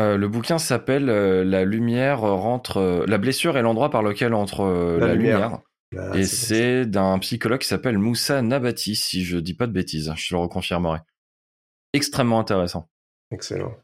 Euh, 0.00 0.16
le 0.16 0.28
bouquin 0.28 0.58
s'appelle 0.58 1.10
euh, 1.10 1.44
La 1.44 1.64
lumière 1.64 2.20
rentre. 2.20 3.04
la 3.06 3.18
blessure 3.18 3.56
est 3.58 3.62
l'endroit 3.62 3.90
par 3.90 4.02
lequel 4.02 4.34
entre 4.34 4.62
euh, 4.62 4.98
La 4.98 5.08
la, 5.08 5.14
lumière. 5.14 5.38
lumière. 5.40 5.60
Ah, 5.98 6.16
et 6.16 6.24
c'est 6.24 6.86
d'un 6.86 7.18
psychologue 7.18 7.60
qui 7.60 7.68
s'appelle 7.68 7.98
Moussa 7.98 8.40
Nabati, 8.40 8.96
si 8.96 9.24
je 9.24 9.36
dis 9.36 9.54
pas 9.54 9.66
de 9.66 9.72
bêtises. 9.72 10.12
Je 10.16 10.28
te 10.28 10.34
le 10.34 10.40
reconfirmerai. 10.40 11.00
Extrêmement 11.92 12.40
intéressant. 12.40 12.88
Excellent. 13.30 13.74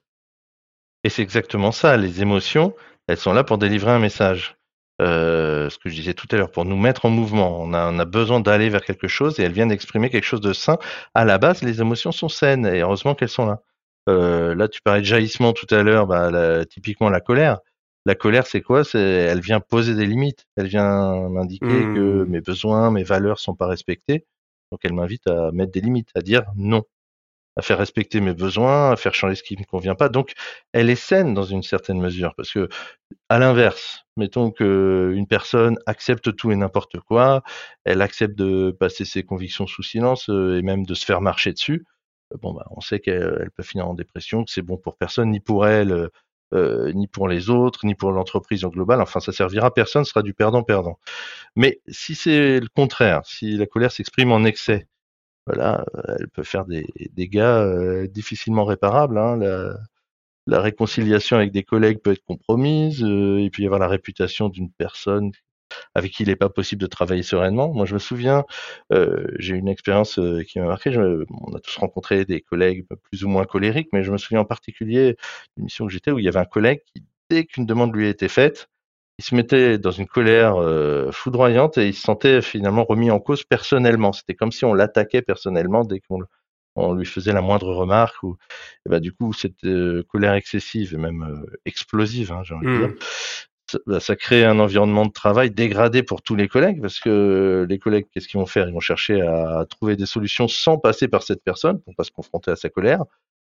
Et 1.04 1.11
c'est 1.11 1.22
exactement 1.22 1.70
ça. 1.70 1.96
Les 1.98 2.22
émotions, 2.22 2.74
elles 3.07 3.18
sont 3.18 3.35
là 3.35 3.44
pour 3.44 3.59
délivrer 3.59 3.92
un 3.92 3.98
message. 3.98 4.58
Euh, 5.00 5.70
ce 5.70 5.78
que 5.78 5.88
je 5.88 5.94
disais 5.94 6.14
tout 6.14 6.26
à 6.32 6.37
l'heure, 6.37 6.50
pour 6.50 6.64
nous 6.64 6.76
mettre 6.76 7.04
en 7.06 7.11
mouvement. 7.11 7.61
On 7.61 7.72
a, 7.72 7.88
on 7.92 7.98
a 8.00 8.04
besoin 8.04 8.40
d'aller 8.40 8.68
vers 8.68 8.82
quelque 8.82 9.06
chose 9.06 9.38
et 9.38 9.44
elles 9.44 9.52
viennent 9.52 9.70
exprimer 9.70 10.11
quelque 10.11 10.24
chose 10.24 10.40
de 10.40 10.52
sain. 10.52 10.76
À 11.14 11.24
la 11.24 11.38
base, 11.38 11.62
les 11.62 11.80
émotions 11.80 12.11
sont 12.12 12.28
saines 12.28 12.66
et 12.66 12.80
heureusement 12.80 13.14
qu'elles 13.14 13.28
sont 13.28 13.46
là. 13.46 13.61
Euh, 14.08 14.54
là, 14.56 14.66
tu 14.68 14.80
parlais 14.82 15.00
de 15.02 15.06
jaillissement 15.06 15.52
tout 15.52 15.72
à 15.72 15.82
l'heure, 15.84 16.06
bah, 16.08 16.30
la- 16.32 16.64
typiquement 16.64 17.11
la 17.11 17.20
colère. 17.20 17.61
La 18.06 18.14
colère, 18.16 18.46
c'est 18.46 18.61
quoi? 18.62 18.82
C'est 18.84 18.98
elle 19.00 19.40
vient 19.40 19.61
poser 19.61 19.94
des 19.94 20.06
limites. 20.06 20.46
Elle 20.56 20.66
vient 20.68 21.28
m'indiquer 21.28 21.84
Hmm. 21.84 21.94
que 21.94 22.24
mes 22.24 22.40
besoins, 22.40 22.90
mes 22.90 23.04
valeurs 23.04 23.38
sont 23.38 23.54
pas 23.54 23.66
respectés. 23.68 24.26
Donc, 24.72 24.80
elle 24.84 24.94
m'invite 24.94 25.26
à 25.28 25.52
mettre 25.52 25.72
des 25.72 25.80
limites, 25.80 26.11
à 26.16 26.22
dire 26.22 26.42
non, 26.56 26.82
à 27.56 27.62
faire 27.62 27.78
respecter 27.78 28.20
mes 28.20 28.34
besoins, 28.34 28.92
à 28.92 28.96
faire 28.96 29.14
changer 29.14 29.34
ce 29.37 29.42
qui 29.42 29.56
me 29.58 29.64
convient 29.64 29.94
pas. 29.96 30.08
Donc, 30.08 30.32
elle 30.72 30.90
est 30.90 30.94
saine 30.96 31.34
dans 31.34 31.44
une 31.44 31.62
certaine 31.62 32.00
mesure, 32.00 32.34
parce 32.37 32.52
que 32.52 32.68
à 33.28 33.38
l'inverse, 33.38 34.04
mettons 34.18 34.50
que 34.50 35.12
une 35.16 35.26
personne 35.26 35.78
accepte 35.87 36.37
tout 36.37 36.50
et 36.52 36.57
n'importe 36.57 37.00
quoi, 37.00 37.42
elle 37.85 38.02
accepte 38.02 38.37
de 38.37 38.70
passer 38.72 39.04
ses 39.07 39.22
convictions 39.24 39.66
sous 39.66 39.83
silence 39.83 40.28
euh, 40.31 40.59
et 40.59 40.62
même 40.62 40.87
de 40.87 40.94
se 40.94 41.04
faire 41.07 41.20
marcher 41.22 41.52
dessus. 41.52 41.87
euh, 42.35 42.38
Bon, 42.42 42.52
bah, 42.54 42.66
on 42.70 42.81
sait 42.81 43.00
qu'elle 43.00 43.38
elle 43.42 43.50
peut 43.52 43.62
finir 43.62 43.88
en 43.88 43.94
dépression, 43.94 44.44
que 44.44 44.50
c'est 44.50 44.62
bon 44.62 44.76
pour 44.78 44.96
personne, 44.96 45.31
ni 45.31 45.40
pour 45.40 45.66
elle, 45.66 45.92
euh, 45.92 46.09
euh, 46.54 46.92
ni 46.94 47.07
pour 47.09 47.28
les 47.28 47.50
autres, 47.50 47.87
ni 47.87 47.94
pour 47.94 48.12
l'entreprise 48.12 48.64
en 48.64 48.70
global. 48.70 49.00
Enfin, 49.02 49.20
ça 49.20 49.33
servira 49.33 49.68
à 49.68 49.70
personne, 49.70 50.04
ce 50.04 50.11
sera 50.12 50.22
du 50.22 50.35
perdant-perdant. 50.35 50.98
Mais 51.57 51.81
si 51.88 52.14
c'est 52.14 52.61
le 52.61 52.68
contraire, 52.74 53.22
si 53.26 53.57
la 53.57 53.66
colère 53.66 53.92
s'exprime 53.92 54.33
en 54.33 54.44
excès, 54.44 54.87
voilà, 55.46 55.85
euh, 55.96 56.16
elle 56.20 56.28
peut 56.28 56.42
faire 56.44 56.64
des 56.66 56.87
dégâts 57.12 57.38
euh, 57.40 58.07
difficilement 58.09 58.64
réparables. 58.64 59.18
Hein, 59.18 59.37
la, 59.38 59.78
la 60.48 60.61
réconciliation 60.62 61.37
avec 61.37 61.52
des 61.52 61.64
collègues 61.64 62.00
peut 62.02 62.12
être 62.12 62.24
compromise, 62.24 63.02
euh, 63.04 63.40
il 63.40 63.50
peut 63.52 63.62
y 63.62 63.66
avoir 63.66 63.80
la 63.80 63.88
réputation 63.88 64.48
d'une 64.48 64.70
personne 64.72 65.32
avec 65.94 66.12
qui 66.12 66.22
il 66.24 66.28
n'est 66.28 66.37
pas 66.37 66.48
possible 66.48 66.80
de 66.82 66.87
travailler 66.87 67.22
sereinement. 67.22 67.72
Moi, 67.72 67.87
je 67.87 67.94
me 67.94 67.98
souviens, 67.98 68.44
euh, 68.92 69.26
j'ai 69.38 69.54
une 69.56 69.68
expérience 69.68 70.18
euh, 70.18 70.42
qui 70.42 70.61
m'a 70.61 70.66
marqué. 70.66 70.92
Je- 70.92 71.24
on 71.30 71.54
a 71.54 71.61
tous 71.61 71.76
rencontré 71.76 72.24
des 72.24 72.40
collègues 72.40 72.87
plus 73.11 73.24
ou 73.24 73.28
moins 73.28 73.44
colériques, 73.44 73.88
mais 73.92 74.02
je 74.04 74.12
me 74.12 74.18
souviens 74.18 74.40
en 74.40 74.44
particulier 74.46 75.16
d'une 75.56 75.64
mission 75.64 75.87
que 75.87 75.92
j'étais 75.92 76.11
où 76.11 76.18
il 76.18 76.24
y 76.24 76.28
avait 76.28 76.38
un 76.40 76.44
collègue 76.46 76.80
qui, 76.94 77.04
dès 77.30 77.44
qu'une 77.44 77.66
demande 77.66 77.94
lui 77.94 78.08
était 78.08 78.28
faite, 78.28 78.68
il 79.18 79.24
se 79.24 79.34
mettait 79.34 79.78
dans 79.78 79.90
une 79.90 80.06
colère 80.06 80.56
euh, 80.56 81.11
foudroyante 81.12 81.76
et 81.78 81.88
il 81.88 81.94
se 81.94 82.02
sentait 82.02 82.40
finalement 82.42 82.84
remis 82.84 83.11
en 83.11 83.20
cause 83.20 83.44
personnellement. 83.44 84.12
C'était 84.12 84.34
comme 84.34 84.52
si 84.52 84.64
on 84.64 84.74
l'attaquait 84.74 85.22
personnellement 85.22 85.84
dès 85.84 86.00
qu'on 86.00 86.20
on 86.78 86.94
lui 86.94 87.06
faisait 87.06 87.32
la 87.32 87.40
moindre 87.40 87.74
remarque. 87.74 88.22
Ou, 88.22 88.36
et 88.86 88.90
ben, 88.90 89.00
du 89.00 89.12
coup, 89.12 89.32
cette 89.32 89.64
euh, 89.64 90.02
colère 90.08 90.34
excessive 90.34 90.94
et 90.94 90.96
même 90.96 91.22
euh, 91.22 91.58
explosive, 91.64 92.32
hein, 92.32 92.42
j'ai 92.44 92.54
envie 92.54 92.66
de 92.66 92.86
dire, 92.86 92.94
ça, 93.70 93.78
bah, 93.86 94.00
ça 94.00 94.16
crée 94.16 94.44
un 94.44 94.58
environnement 94.58 95.06
de 95.06 95.12
travail 95.12 95.50
dégradé 95.50 96.02
pour 96.02 96.22
tous 96.22 96.36
les 96.36 96.48
collègues 96.48 96.80
parce 96.80 97.00
que 97.00 97.66
les 97.68 97.78
collègues, 97.78 98.06
qu'est-ce 98.12 98.28
qu'ils 98.28 98.40
vont 98.40 98.46
faire? 98.46 98.68
Ils 98.68 98.74
vont 98.74 98.80
chercher 98.80 99.20
à 99.20 99.66
trouver 99.68 99.96
des 99.96 100.06
solutions 100.06 100.48
sans 100.48 100.78
passer 100.78 101.08
par 101.08 101.22
cette 101.22 101.42
personne 101.44 101.80
pour 101.82 101.94
pas 101.94 102.04
se 102.04 102.10
confronter 102.10 102.50
à 102.50 102.56
sa 102.56 102.70
colère. 102.70 103.04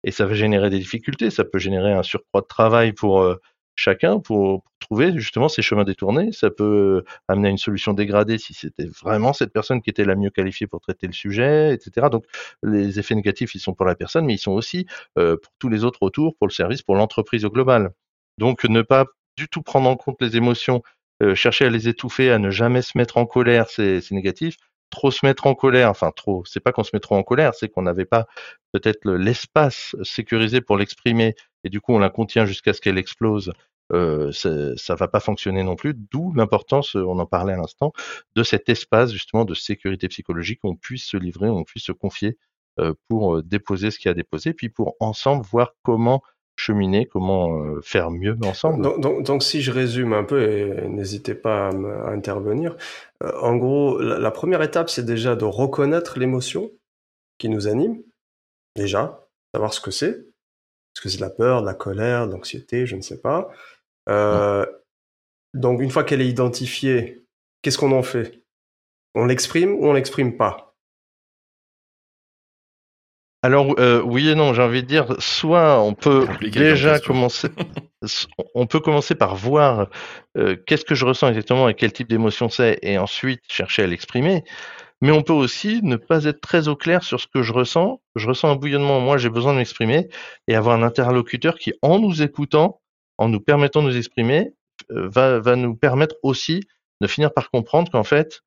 Et 0.04 0.12
ça 0.12 0.24
va 0.24 0.34
générer 0.34 0.70
des 0.70 0.78
difficultés. 0.78 1.30
Ça 1.30 1.44
peut 1.44 1.58
générer 1.58 1.92
un 1.92 2.02
surcroît 2.02 2.40
de 2.40 2.46
travail 2.46 2.92
pour 2.92 3.20
euh, 3.20 3.36
chacun 3.76 4.18
pour, 4.20 4.64
trouver 4.80 5.12
justement 5.18 5.48
ces 5.48 5.62
chemins 5.62 5.84
détournés. 5.84 6.32
Ça 6.32 6.50
peut 6.50 7.04
amener 7.28 7.48
à 7.48 7.50
une 7.50 7.58
solution 7.58 7.92
dégradée 7.92 8.38
si 8.38 8.54
c'était 8.54 8.86
vraiment 9.02 9.32
cette 9.32 9.52
personne 9.52 9.82
qui 9.82 9.90
était 9.90 10.04
la 10.04 10.14
mieux 10.14 10.30
qualifiée 10.30 10.66
pour 10.66 10.80
traiter 10.80 11.06
le 11.06 11.12
sujet, 11.12 11.74
etc. 11.74 12.08
Donc 12.10 12.24
les 12.62 12.98
effets 12.98 13.14
négatifs, 13.14 13.54
ils 13.54 13.60
sont 13.60 13.74
pour 13.74 13.86
la 13.86 13.94
personne, 13.96 14.26
mais 14.26 14.34
ils 14.34 14.38
sont 14.38 14.52
aussi 14.52 14.86
euh, 15.18 15.36
pour 15.36 15.52
tous 15.58 15.68
les 15.68 15.84
autres 15.84 16.02
autour, 16.02 16.36
pour 16.36 16.46
le 16.46 16.52
service, 16.52 16.82
pour 16.82 16.94
l'entreprise 16.96 17.44
au 17.44 17.50
global. 17.50 17.92
Donc 18.38 18.64
ne 18.64 18.82
pas 18.82 19.06
du 19.36 19.48
tout 19.48 19.62
prendre 19.62 19.88
en 19.88 19.96
compte 19.96 20.20
les 20.20 20.36
émotions 20.36 20.82
Euh, 21.22 21.34
chercher 21.34 21.64
à 21.66 21.70
les 21.70 21.88
étouffer, 21.88 22.30
à 22.30 22.38
ne 22.38 22.50
jamais 22.50 22.82
se 22.82 22.98
mettre 22.98 23.16
en 23.16 23.24
colère, 23.26 23.70
c'est 23.70 24.10
négatif. 24.10 24.56
Trop 24.90 25.10
se 25.10 25.24
mettre 25.26 25.46
en 25.46 25.54
colère, 25.54 25.90
enfin 25.90 26.12
trop, 26.14 26.44
c'est 26.44 26.60
pas 26.60 26.72
qu'on 26.72 26.84
se 26.84 26.90
met 26.94 27.00
trop 27.00 27.16
en 27.16 27.22
colère, 27.22 27.54
c'est 27.54 27.68
qu'on 27.70 27.82
n'avait 27.82 28.04
pas 28.04 28.26
peut-être 28.72 29.10
l'espace 29.10 29.96
sécurisé 30.02 30.60
pour 30.60 30.76
l'exprimer 30.76 31.34
et 31.66 31.70
du 31.70 31.80
coup 31.80 31.92
on 31.92 31.98
la 31.98 32.10
contient 32.10 32.46
jusqu'à 32.46 32.72
ce 32.72 32.80
qu'elle 32.80 32.98
explose. 32.98 33.52
Euh, 33.92 34.32
ça 34.32 34.94
va 34.96 35.06
pas 35.06 35.20
fonctionner 35.20 35.62
non 35.62 35.76
plus. 35.76 35.94
D'où 35.94 36.32
l'importance, 36.34 36.96
on 36.96 37.18
en 37.18 37.26
parlait 37.26 37.52
à 37.52 37.56
l'instant, 37.56 37.92
de 38.34 38.42
cet 38.42 38.68
espace 38.68 39.12
justement 39.12 39.44
de 39.44 39.54
sécurité 39.54 40.08
psychologique 40.08 40.60
où 40.64 40.70
on 40.70 40.76
puisse 40.76 41.04
se 41.04 41.16
livrer, 41.16 41.48
où 41.48 41.56
on 41.56 41.64
puisse 41.64 41.84
se 41.84 41.92
confier 41.92 42.36
euh, 42.80 42.94
pour 43.08 43.42
déposer 43.42 43.90
ce 43.90 43.98
qu'il 43.98 44.08
y 44.08 44.10
a 44.10 44.12
à 44.12 44.14
déposer, 44.14 44.52
puis 44.54 44.68
pour 44.68 44.96
ensemble 45.00 45.44
voir 45.44 45.74
comment 45.82 46.22
cheminer, 46.56 47.06
comment 47.06 47.62
euh, 47.62 47.80
faire 47.82 48.10
mieux 48.10 48.36
ensemble. 48.44 49.00
Donc, 49.00 49.42
si 49.42 49.60
je 49.60 49.70
résume 49.70 50.12
un 50.12 50.24
peu, 50.24 50.42
et 50.42 50.88
n'hésitez 50.88 51.34
pas 51.34 51.68
à, 51.68 52.10
intervenir, 52.10 52.76
euh, 53.22 53.30
en 53.40 53.56
gros, 53.56 53.98
la, 54.00 54.30
première 54.30 54.62
étape, 54.62 54.90
c'est 54.90 55.04
déjà 55.04 55.36
de 55.36 55.44
reconnaître 55.44 56.18
l'émotion 56.18 56.70
qui 57.38 57.48
nous 57.48 57.68
anime, 57.68 58.02
déjà, 58.74 59.28
savoir 59.54 59.72
ce 59.72 59.80
que 59.80 59.90
c'est. 59.90 60.26
Est-ce 60.96 61.02
que 61.02 61.08
c'est 61.10 61.18
de 61.18 61.22
la 61.22 61.30
peur, 61.30 61.60
de 61.60 61.66
la 61.66 61.74
colère, 61.74 62.26
de 62.26 62.32
l'anxiété, 62.32 62.86
je 62.86 62.96
ne 62.96 63.02
sais 63.02 63.20
pas. 63.20 63.50
Euh, 64.08 64.64
donc 65.52 65.82
une 65.82 65.90
fois 65.90 66.04
qu'elle 66.04 66.22
est 66.22 66.26
identifiée, 66.26 67.22
qu'est-ce 67.60 67.76
qu'on 67.76 67.92
en 67.92 68.02
fait? 68.02 68.40
On 69.14 69.26
l'exprime 69.26 69.74
ou 69.74 69.88
on 69.88 69.92
l'exprime 69.92 70.38
pas? 70.38 70.74
Alors 73.42 73.78
euh, 73.78 74.00
oui 74.00 74.30
et 74.30 74.34
non, 74.34 74.54
j'ai 74.54 74.62
envie 74.62 74.82
de 74.82 74.88
dire, 74.88 75.14
soit 75.18 75.82
on 75.82 75.92
peut 75.92 76.26
déjà 76.40 76.98
commencer, 76.98 77.48
on 78.54 78.66
peut 78.66 78.80
commencer 78.80 79.14
par 79.14 79.36
voir 79.36 79.90
euh, 80.38 80.56
qu'est-ce 80.66 80.86
que 80.86 80.94
je 80.94 81.04
ressens 81.04 81.28
exactement 81.28 81.68
et 81.68 81.74
quel 81.74 81.92
type 81.92 82.08
d'émotion 82.08 82.48
c'est, 82.48 82.78
et 82.80 82.96
ensuite 82.96 83.42
chercher 83.48 83.82
à 83.82 83.86
l'exprimer. 83.86 84.44
Mais 85.02 85.10
on 85.10 85.22
peut 85.22 85.32
aussi 85.32 85.80
ne 85.82 85.96
pas 85.96 86.24
être 86.24 86.40
très 86.40 86.68
au 86.68 86.76
clair 86.76 87.02
sur 87.02 87.20
ce 87.20 87.26
que 87.26 87.42
je 87.42 87.52
ressens. 87.52 88.00
Je 88.14 88.26
ressens 88.26 88.50
un 88.50 88.56
bouillonnement, 88.56 89.00
moi 89.00 89.18
j'ai 89.18 89.28
besoin 89.28 89.52
de 89.52 89.58
m'exprimer, 89.58 90.08
et 90.48 90.54
avoir 90.54 90.76
un 90.76 90.82
interlocuteur 90.82 91.58
qui, 91.58 91.74
en 91.82 91.98
nous 91.98 92.22
écoutant, 92.22 92.80
en 93.18 93.28
nous 93.28 93.40
permettant 93.40 93.82
de 93.82 93.88
nous 93.88 93.96
exprimer, 93.96 94.54
euh, 94.90 95.08
va, 95.08 95.38
va 95.40 95.56
nous 95.56 95.74
permettre 95.76 96.16
aussi 96.22 96.62
de 97.00 97.06
finir 97.06 97.32
par 97.32 97.50
comprendre 97.50 97.90
qu'en 97.90 98.04
fait, 98.04 98.42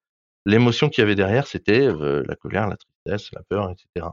l'émotion 0.46 0.90
qu'il 0.90 1.02
y 1.02 1.06
avait 1.06 1.16
derrière, 1.16 1.48
c'était 1.48 1.88
la 1.88 2.36
colère, 2.36 2.68
la 2.68 2.78
tristesse, 2.78 3.32
la 3.34 3.44
peur, 3.44 3.72
etc. 3.72 4.08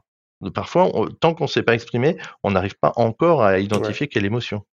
Parfois, 0.54 0.90
tant 1.20 1.34
qu'on 1.34 1.44
ne 1.44 1.48
sait 1.48 1.62
pas 1.62 1.74
exprimer, 1.74 2.18
on 2.42 2.50
n'arrive 2.50 2.76
pas 2.78 2.92
encore 2.96 3.42
à 3.42 3.58
identifier 3.58 4.08
quelle 4.08 4.26
émotion. 4.26 4.64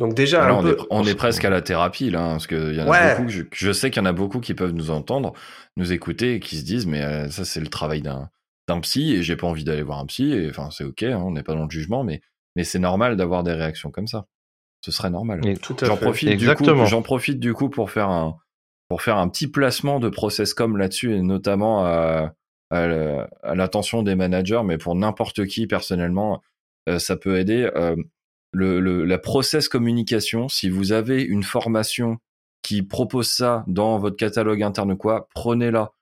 Donc 0.00 0.14
déjà, 0.14 0.58
on, 0.88 1.04
est, 1.04 1.14
presque 1.14 1.44
à 1.44 1.50
la 1.50 1.60
thérapie 1.60 2.08
là, 2.08 2.22
hein, 2.22 2.30
parce 2.30 2.46
que 2.46 2.72
y 2.72 2.80
en 2.80 2.90
a 2.90 3.16
beaucoup. 3.16 3.28
Je, 3.52 3.72
sais 3.72 3.90
qu'il 3.90 4.00
y 4.00 4.02
en 4.02 4.08
a 4.08 4.14
beaucoup 4.14 4.40
qui 4.40 4.54
peuvent 4.54 4.72
nous 4.72 4.90
entendre, 4.90 5.34
nous 5.76 5.92
écouter 5.92 6.36
et 6.36 6.40
qui 6.40 6.56
se 6.56 6.64
disent 6.64 6.86
mais 6.86 7.02
euh, 7.02 7.28
ça 7.28 7.44
c'est 7.44 7.60
le 7.60 7.66
travail 7.66 8.00
d'un 8.00 8.30
d'un 8.66 8.80
psy 8.80 9.12
et 9.12 9.22
j'ai 9.22 9.36
pas 9.36 9.46
envie 9.46 9.62
d'aller 9.62 9.82
voir 9.82 9.98
un 9.98 10.06
psy. 10.06 10.32
Et 10.32 10.48
enfin 10.48 10.70
c'est 10.70 10.84
ok, 10.84 11.02
hein, 11.02 11.20
on 11.22 11.32
n'est 11.32 11.42
pas 11.42 11.54
dans 11.54 11.64
le 11.64 11.70
jugement, 11.70 12.02
mais 12.02 12.22
mais 12.56 12.64
c'est 12.64 12.78
normal 12.78 13.18
d'avoir 13.18 13.42
des 13.42 13.52
réactions 13.52 13.90
comme 13.90 14.06
ça. 14.06 14.24
Ce 14.82 14.90
serait 14.90 15.10
normal. 15.10 15.42
J'en 15.82 15.98
profite 15.98 16.34
du 16.38 16.54
coup. 16.54 16.64
J'en 16.86 17.02
profite 17.02 17.38
du 17.38 17.52
coup 17.52 17.68
pour 17.68 17.90
faire 17.90 18.08
un 18.08 18.38
pour 18.88 19.02
faire 19.02 19.18
un 19.18 19.28
petit 19.28 19.48
placement 19.48 20.00
de 20.00 20.08
process 20.08 20.54
comme 20.54 20.78
là-dessus 20.78 21.14
et 21.14 21.20
notamment 21.20 21.84
à 21.84 22.32
à 22.70 23.54
l'attention 23.54 24.02
des 24.02 24.14
managers, 24.14 24.62
mais 24.64 24.78
pour 24.78 24.94
n'importe 24.94 25.44
qui 25.46 25.66
personnellement, 25.66 26.40
euh, 26.88 26.98
ça 26.98 27.16
peut 27.16 27.38
aider. 27.38 27.68
Euh, 27.74 27.96
le, 28.52 29.04
la 29.04 29.18
process 29.18 29.68
communication, 29.68 30.48
si 30.48 30.68
vous 30.68 30.92
avez 30.92 31.22
une 31.22 31.42
formation 31.42 32.18
qui 32.62 32.82
propose 32.82 33.28
ça 33.28 33.64
dans 33.66 33.98
votre 33.98 34.16
catalogue 34.16 34.62
interne 34.62 34.92
ou 34.92 34.96
quoi, 34.96 35.28
prenez-la. 35.34 35.92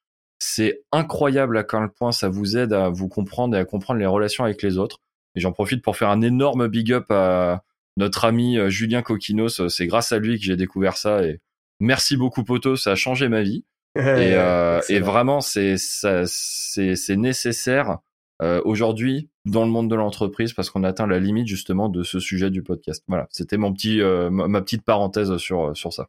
C'est 0.41 0.83
incroyable 0.93 1.59
à 1.59 1.65
quel 1.65 1.89
point 1.89 2.13
ça 2.13 2.29
vous 2.29 2.57
aide 2.57 2.73
à 2.73 2.89
vous 2.89 3.09
comprendre 3.09 3.57
et 3.57 3.59
à 3.59 3.65
comprendre 3.65 4.01
les 4.01 4.07
relations 4.07 4.45
avec 4.45 4.63
les 4.63 4.79
autres. 4.79 5.01
Et 5.35 5.41
j'en 5.41 5.53
profite 5.53 5.83
pour 5.83 5.97
faire 5.97 6.11
un 6.11 6.23
énorme 6.23 6.69
big 6.69 6.93
up 6.93 7.11
à 7.11 7.65
notre 7.97 8.25
ami 8.25 8.59
euh, 8.59 8.69
Julien 8.69 9.03
Coquinos. 9.03 9.69
C'est 9.69 9.87
grâce 9.87 10.13
à 10.13 10.19
lui 10.19 10.39
que 10.39 10.45
j'ai 10.45 10.57
découvert 10.57 10.97
ça 10.97 11.25
et 11.25 11.41
merci 11.81 12.17
beaucoup 12.17 12.45
Poto, 12.45 12.77
ça 12.77 12.93
a 12.93 12.95
changé 12.95 13.29
ma 13.29 13.43
vie 13.43 13.65
et, 13.97 14.35
euh, 14.35 14.81
et 14.89 15.01
vraiment, 15.01 15.41
c'est 15.41 15.77
c'est 15.77 17.17
nécessaire 17.17 17.99
euh, 18.43 18.61
aujourd'hui 18.65 19.29
dans 19.45 19.65
le 19.65 19.71
monde 19.71 19.91
de 19.91 19.95
l'entreprise 19.97 20.53
parce 20.53 20.71
qu'on 20.71 20.85
atteint 20.85 21.07
la 21.07 21.19
limite 21.19 21.47
justement 21.47 21.89
de 21.89 22.03
ce 22.03 22.21
sujet 22.21 22.51
du 22.51 22.63
podcast. 22.63 23.03
Voilà, 23.09 23.27
c'était 23.31 23.57
mon 23.57 23.73
petit 23.73 24.01
euh, 24.01 24.31
ma 24.31 24.61
petite 24.61 24.85
parenthèse 24.85 25.37
sur 25.39 25.77
sur 25.77 25.93
ça. 25.93 26.09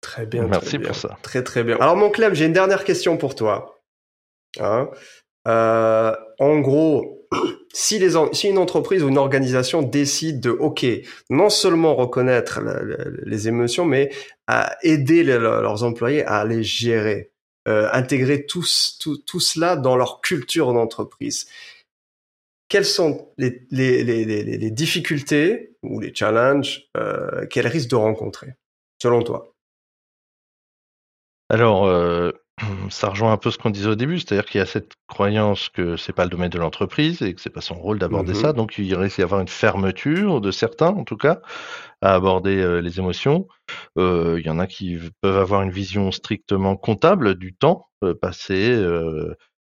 Très 0.00 0.26
bien. 0.26 0.46
Merci 0.46 0.78
très 0.78 0.86
pour 0.86 0.94
ça. 0.94 1.18
Très 1.22 1.42
très 1.42 1.64
bien. 1.64 1.76
Alors 1.80 1.96
mon 1.96 2.10
Clem, 2.10 2.34
j'ai 2.34 2.46
une 2.46 2.52
dernière 2.52 2.84
question 2.84 3.16
pour 3.16 3.34
toi. 3.34 3.80
Hein 4.60 4.90
euh, 5.46 6.14
en 6.38 6.60
gros, 6.60 7.26
si, 7.72 7.98
les, 7.98 8.10
si 8.32 8.48
une 8.48 8.58
entreprise 8.58 9.02
ou 9.02 9.08
une 9.08 9.18
organisation 9.18 9.82
décide 9.82 10.40
de, 10.40 10.50
ok, 10.50 10.86
non 11.30 11.48
seulement 11.48 11.94
reconnaître 11.94 12.60
les 13.24 13.48
émotions, 13.48 13.84
mais 13.84 14.10
à 14.46 14.76
aider 14.82 15.24
leurs 15.24 15.84
employés 15.84 16.24
à 16.24 16.44
les 16.44 16.62
gérer, 16.62 17.30
euh, 17.30 17.37
intégrer 17.92 18.46
tout, 18.46 18.64
tout, 19.00 19.18
tout, 19.18 19.40
cela 19.40 19.76
dans 19.76 19.96
leur 19.96 20.20
culture 20.20 20.72
d'entreprise. 20.72 21.48
Quelles 22.68 22.84
sont 22.84 23.32
les, 23.38 23.66
les, 23.70 24.04
les, 24.04 24.70
difficultés 24.70 25.76
ou 25.82 26.00
les 26.00 26.14
challenges 26.14 26.90
euh, 26.96 27.46
qu'elles 27.46 27.66
risquent 27.66 27.90
de 27.90 27.96
rencontrer, 27.96 28.54
selon 29.00 29.22
toi? 29.22 29.54
Alors, 31.48 31.86
euh, 31.86 32.30
ça 32.90 33.08
rejoint 33.08 33.32
un 33.32 33.36
peu 33.36 33.50
ce 33.50 33.58
qu'on 33.58 33.70
disait 33.70 33.88
au 33.88 33.94
début, 33.94 34.18
c'est-à-dire 34.18 34.46
qu'il 34.46 34.58
y 34.58 34.62
a 34.62 34.66
cette 34.66 34.92
croyance 35.06 35.68
que 35.68 35.96
c'est 35.96 36.12
pas 36.12 36.24
le 36.24 36.30
domaine 36.30 36.50
de 36.50 36.58
l'entreprise 36.58 37.22
et 37.22 37.34
que 37.34 37.40
c'est 37.40 37.50
pas 37.50 37.60
son 37.60 37.74
rôle 37.74 37.98
d'aborder 37.98 38.32
mmh 38.32 38.36
ça, 38.36 38.52
donc 38.52 38.78
il 38.78 38.94
risque 38.94 39.16
d'y 39.16 39.22
avoir 39.22 39.40
une 39.40 39.48
fermeture 39.48 40.40
de 40.40 40.50
certains, 40.50 40.88
en 40.88 41.04
tout 41.04 41.16
cas, 41.16 41.40
à 42.00 42.14
aborder 42.14 42.60
euh, 42.60 42.80
les 42.80 42.98
émotions. 42.98 43.48
Euh, 43.98 44.36
il 44.38 44.46
y 44.46 44.50
en 44.50 44.58
a 44.58 44.66
qui 44.66 44.98
peuvent 45.20 45.38
avoir 45.38 45.62
une 45.62 45.70
vision 45.70 46.10
strictement 46.12 46.76
comptable 46.76 47.34
du 47.34 47.54
temps 47.54 47.88
euh, 48.04 48.14
passé 48.14 48.76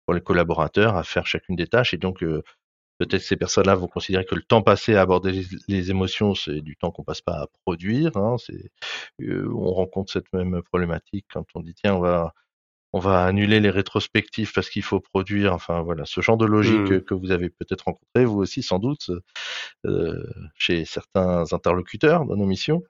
pour 0.04 0.14
les 0.14 0.20
collaborateurs 0.20 0.96
à 0.96 1.02
faire 1.02 1.26
chacune 1.26 1.56
des 1.56 1.66
tâches 1.66 1.94
et 1.94 1.98
donc 1.98 2.22
Peut-être 2.98 3.22
ces 3.22 3.36
personnes-là 3.36 3.74
vont 3.74 3.88
considérer 3.88 4.24
que 4.24 4.34
le 4.34 4.42
temps 4.42 4.62
passé 4.62 4.94
à 4.94 5.02
aborder 5.02 5.44
les, 5.68 5.90
émotions, 5.90 6.34
c'est 6.34 6.62
du 6.62 6.76
temps 6.76 6.90
qu'on 6.90 7.04
passe 7.04 7.20
pas 7.20 7.42
à 7.42 7.46
produire. 7.66 8.16
Hein, 8.16 8.36
c'est, 8.38 8.70
on 9.20 9.70
rencontre 9.72 10.10
cette 10.10 10.32
même 10.32 10.62
problématique 10.62 11.26
quand 11.30 11.44
on 11.54 11.60
dit 11.60 11.74
tiens, 11.74 11.96
on 11.96 12.00
va 12.00 12.32
on 12.96 12.98
va 12.98 13.24
annuler 13.26 13.60
les 13.60 13.68
rétrospectives 13.68 14.52
parce 14.54 14.70
qu'il 14.70 14.82
faut 14.82 15.00
produire. 15.00 15.52
Enfin 15.52 15.82
voilà, 15.82 16.06
ce 16.06 16.22
genre 16.22 16.38
de 16.38 16.46
logique 16.46 16.90
mmh. 16.90 17.00
que 17.02 17.12
vous 17.14 17.30
avez 17.30 17.50
peut-être 17.50 17.82
rencontré 17.82 18.24
vous 18.24 18.38
aussi 18.38 18.62
sans 18.62 18.78
doute 18.78 19.10
euh, 19.84 20.24
chez 20.54 20.86
certains 20.86 21.44
interlocuteurs 21.52 22.24
dans 22.24 22.36
nos 22.36 22.46
missions. 22.46 22.82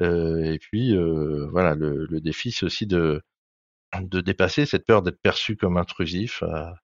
Euh, 0.00 0.42
et 0.44 0.58
puis 0.58 0.96
euh, 0.96 1.46
voilà, 1.52 1.74
le, 1.74 2.06
le 2.06 2.20
défi 2.20 2.52
c'est 2.52 2.64
aussi 2.64 2.86
de 2.86 3.22
de 4.00 4.20
dépasser 4.20 4.66
cette 4.66 4.86
peur 4.86 5.02
d'être 5.02 5.20
perçu 5.22 5.56
comme 5.56 5.76
intrusif, 5.76 6.42
à 6.42 6.74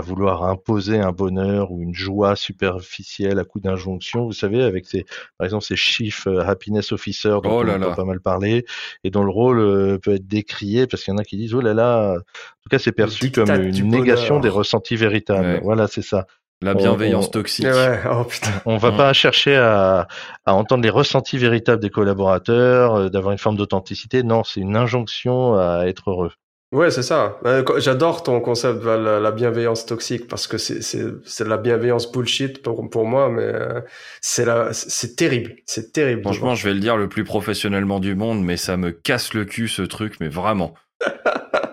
vouloir 0.00 0.44
imposer 0.44 0.98
un 1.00 1.12
bonheur 1.12 1.70
ou 1.72 1.80
une 1.82 1.94
joie 1.94 2.36
superficielle 2.36 3.38
à 3.38 3.44
coup 3.44 3.60
d'injonction. 3.60 4.26
Vous 4.26 4.32
savez, 4.32 4.62
avec 4.62 4.86
ces, 4.86 5.04
par 5.38 5.44
exemple, 5.44 5.64
ces 5.64 5.76
chiffres 5.76 6.28
euh, 6.28 6.46
happiness 6.46 6.92
officer 6.92 7.36
dont 7.42 7.60
oh 7.60 7.64
on 7.64 7.82
a 7.82 7.94
pas 7.94 8.04
mal 8.04 8.20
parlé 8.20 8.64
et 9.04 9.10
dont 9.10 9.22
le 9.22 9.30
rôle 9.30 9.58
euh, 9.58 9.98
peut 9.98 10.14
être 10.14 10.26
décrié 10.26 10.86
parce 10.86 11.02
qu'il 11.02 11.12
y 11.12 11.14
en 11.14 11.18
a 11.18 11.24
qui 11.24 11.36
disent 11.36 11.54
oh 11.54 11.60
là 11.60 11.74
là, 11.74 12.12
en 12.12 12.62
tout 12.62 12.68
cas 12.70 12.78
c'est 12.78 12.92
perçu 12.92 13.30
comme 13.30 13.50
une 13.50 13.88
négation 13.88 14.40
des 14.40 14.48
ressentis 14.48 14.96
véritables. 14.96 15.60
Voilà, 15.62 15.86
c'est 15.86 16.02
ça. 16.02 16.26
La 16.62 16.74
bienveillance 16.74 17.30
toxique. 17.30 17.66
Oh, 18.10 18.26
on 18.64 18.78
va 18.78 18.92
pas 18.92 19.12
chercher 19.12 19.56
à, 19.56 20.08
à, 20.46 20.54
entendre 20.54 20.82
les 20.82 20.90
ressentis 20.90 21.36
véritables 21.36 21.82
des 21.82 21.90
collaborateurs, 21.90 22.94
euh, 22.94 23.08
d'avoir 23.10 23.32
une 23.32 23.38
forme 23.38 23.56
d'authenticité. 23.56 24.22
Non, 24.22 24.42
c'est 24.42 24.60
une 24.60 24.74
injonction 24.74 25.54
à 25.54 25.84
être 25.86 26.10
heureux. 26.10 26.32
Ouais, 26.72 26.90
c'est 26.90 27.04
ça. 27.04 27.38
Euh, 27.44 27.62
j'adore 27.78 28.24
ton 28.24 28.40
concept 28.40 28.82
de 28.82 28.88
la, 28.88 29.30
bienveillance 29.30 29.86
toxique 29.86 30.26
parce 30.26 30.48
que 30.48 30.58
c'est 30.58 31.46
la 31.46 31.58
bienveillance 31.58 32.10
bullshit 32.10 32.60
pour 32.60 32.90
pour 32.90 33.06
moi, 33.06 33.30
mais 33.30 33.42
euh, 33.44 33.80
c'est 34.20 35.16
terrible, 35.16 35.54
c'est 35.64 35.92
terrible. 35.92 36.22
Franchement, 36.22 36.56
je 36.56 36.66
vais 36.66 36.74
le 36.74 36.80
dire 36.80 36.96
le 36.96 37.08
plus 37.08 37.22
professionnellement 37.22 38.00
du 38.00 38.16
monde, 38.16 38.42
mais 38.42 38.56
ça 38.56 38.76
me 38.76 38.90
casse 38.90 39.32
le 39.32 39.44
cul 39.44 39.68
ce 39.68 39.82
truc, 39.82 40.16
mais 40.18 40.28
vraiment. 40.28 40.74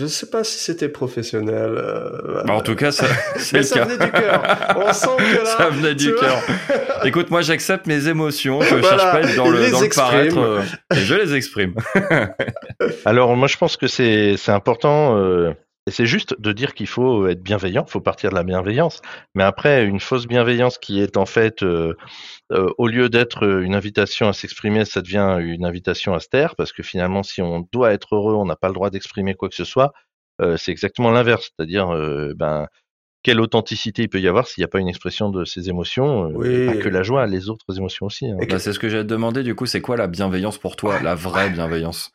Je 0.00 0.04
ne 0.06 0.08
sais 0.08 0.30
pas 0.30 0.44
si 0.44 0.58
c'était 0.58 0.88
professionnel. 0.88 1.74
Euh, 1.76 2.42
bah, 2.46 2.54
en 2.54 2.62
tout 2.62 2.74
cas, 2.74 2.90
ça, 2.90 3.04
Mais 3.52 3.62
ça 3.62 3.84
venait 3.84 3.98
du 3.98 4.10
cœur. 4.10 4.42
On 4.74 4.92
sent 4.94 5.08
que 5.18 5.36
là, 5.36 5.44
ça 5.44 5.68
venait 5.68 5.94
du 5.94 6.14
cœur. 6.14 6.42
Écoute, 7.04 7.30
moi, 7.30 7.42
j'accepte 7.42 7.86
mes 7.86 8.08
émotions. 8.08 8.62
Je 8.62 8.76
ne 8.76 8.82
cherche 8.82 9.02
pas 9.02 9.16
à 9.16 9.20
être 9.20 9.36
dans 9.36 9.50
le, 9.50 9.70
dans 9.70 9.82
le 9.82 9.88
paraître. 9.94 10.38
Euh, 10.38 10.62
et 10.94 11.00
je 11.00 11.14
les 11.16 11.34
exprime. 11.34 11.74
Alors, 13.04 13.36
moi, 13.36 13.46
je 13.46 13.58
pense 13.58 13.76
que 13.76 13.88
c'est 13.88 14.36
c'est 14.38 14.52
important. 14.52 15.18
Euh, 15.18 15.52
Et 15.90 15.92
c'est 15.92 16.06
juste 16.06 16.40
de 16.40 16.52
dire 16.52 16.74
qu'il 16.74 16.86
faut 16.86 17.26
être 17.26 17.42
bienveillant, 17.42 17.84
il 17.84 17.90
faut 17.90 18.00
partir 18.00 18.30
de 18.30 18.36
la 18.36 18.44
bienveillance. 18.44 19.02
Mais 19.34 19.42
après, 19.42 19.84
une 19.84 19.98
fausse 19.98 20.28
bienveillance 20.28 20.78
qui 20.78 21.00
est 21.00 21.16
en 21.16 21.26
fait, 21.26 21.64
euh, 21.64 21.96
euh, 22.52 22.70
au 22.78 22.86
lieu 22.86 23.08
d'être 23.08 23.42
une 23.42 23.74
invitation 23.74 24.28
à 24.28 24.32
s'exprimer, 24.32 24.84
ça 24.84 25.02
devient 25.02 25.38
une 25.40 25.64
invitation 25.64 26.14
à 26.14 26.20
se 26.20 26.28
taire, 26.28 26.54
parce 26.54 26.72
que 26.72 26.84
finalement, 26.84 27.24
si 27.24 27.42
on 27.42 27.66
doit 27.72 27.92
être 27.92 28.14
heureux, 28.14 28.36
on 28.36 28.44
n'a 28.46 28.54
pas 28.54 28.68
le 28.68 28.74
droit 28.74 28.90
d'exprimer 28.90 29.34
quoi 29.34 29.48
que 29.48 29.56
ce 29.56 29.64
soit. 29.64 29.92
Euh, 30.40 30.56
c'est 30.56 30.70
exactement 30.70 31.10
l'inverse, 31.10 31.50
c'est-à-dire, 31.56 31.88
ben, 32.36 32.68
quelle 33.24 33.40
authenticité 33.40 34.02
il 34.02 34.08
peut 34.08 34.20
y 34.20 34.28
avoir 34.28 34.46
s'il 34.46 34.62
n'y 34.62 34.66
a 34.66 34.68
pas 34.68 34.78
une 34.78 34.88
expression 34.88 35.28
de 35.28 35.44
ses 35.44 35.70
émotions, 35.70 36.32
pas 36.34 36.76
que 36.76 36.88
la 36.88 37.02
joie, 37.02 37.26
les 37.26 37.48
autres 37.48 37.76
émotions 37.76 38.06
aussi. 38.06 38.30
Hein. 38.30 38.36
Bah, 38.48 38.60
c'est 38.60 38.72
ce 38.72 38.78
que 38.78 38.88
j'ai 38.88 39.02
demandé 39.02 39.42
du 39.42 39.56
coup, 39.56 39.66
c'est 39.66 39.80
quoi 39.80 39.96
la 39.96 40.06
bienveillance 40.06 40.58
pour 40.58 40.76
toi, 40.76 41.00
la 41.02 41.16
vraie 41.16 41.50
bienveillance? 41.50 42.12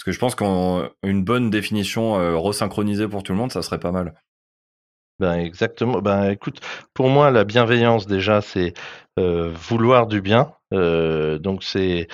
Parce 0.00 0.06
que 0.06 0.12
je 0.12 0.18
pense 0.18 0.34
qu'une 0.34 1.24
bonne 1.24 1.50
définition 1.50 2.18
euh, 2.18 2.38
resynchronisée 2.38 3.06
pour 3.06 3.22
tout 3.22 3.32
le 3.32 3.38
monde, 3.38 3.52
ça 3.52 3.60
serait 3.60 3.78
pas 3.78 3.92
mal. 3.92 4.14
Ben 5.18 5.34
exactement. 5.34 6.00
Ben 6.00 6.30
écoute, 6.30 6.60
pour 6.94 7.10
moi, 7.10 7.30
la 7.30 7.44
bienveillance 7.44 8.06
déjà, 8.06 8.40
c'est 8.40 8.72
euh, 9.18 9.50
vouloir 9.52 10.06
du 10.06 10.22
bien. 10.22 10.54
Euh, 10.72 11.38
donc 11.38 11.62
c'est 11.62 12.08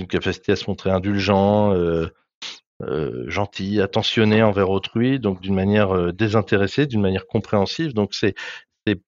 une 0.00 0.08
capacité 0.08 0.50
à 0.50 0.56
se 0.56 0.68
montrer 0.68 0.90
indulgent, 0.90 1.72
gentil, 3.26 3.80
attentionné 3.80 4.42
envers 4.42 4.70
autrui, 4.70 5.20
donc 5.20 5.40
d'une 5.40 5.54
manière 5.54 6.12
désintéressée, 6.12 6.86
d'une 6.86 7.02
manière 7.02 7.28
compréhensive. 7.28 7.94
Donc 7.94 8.14
c'est 8.14 8.34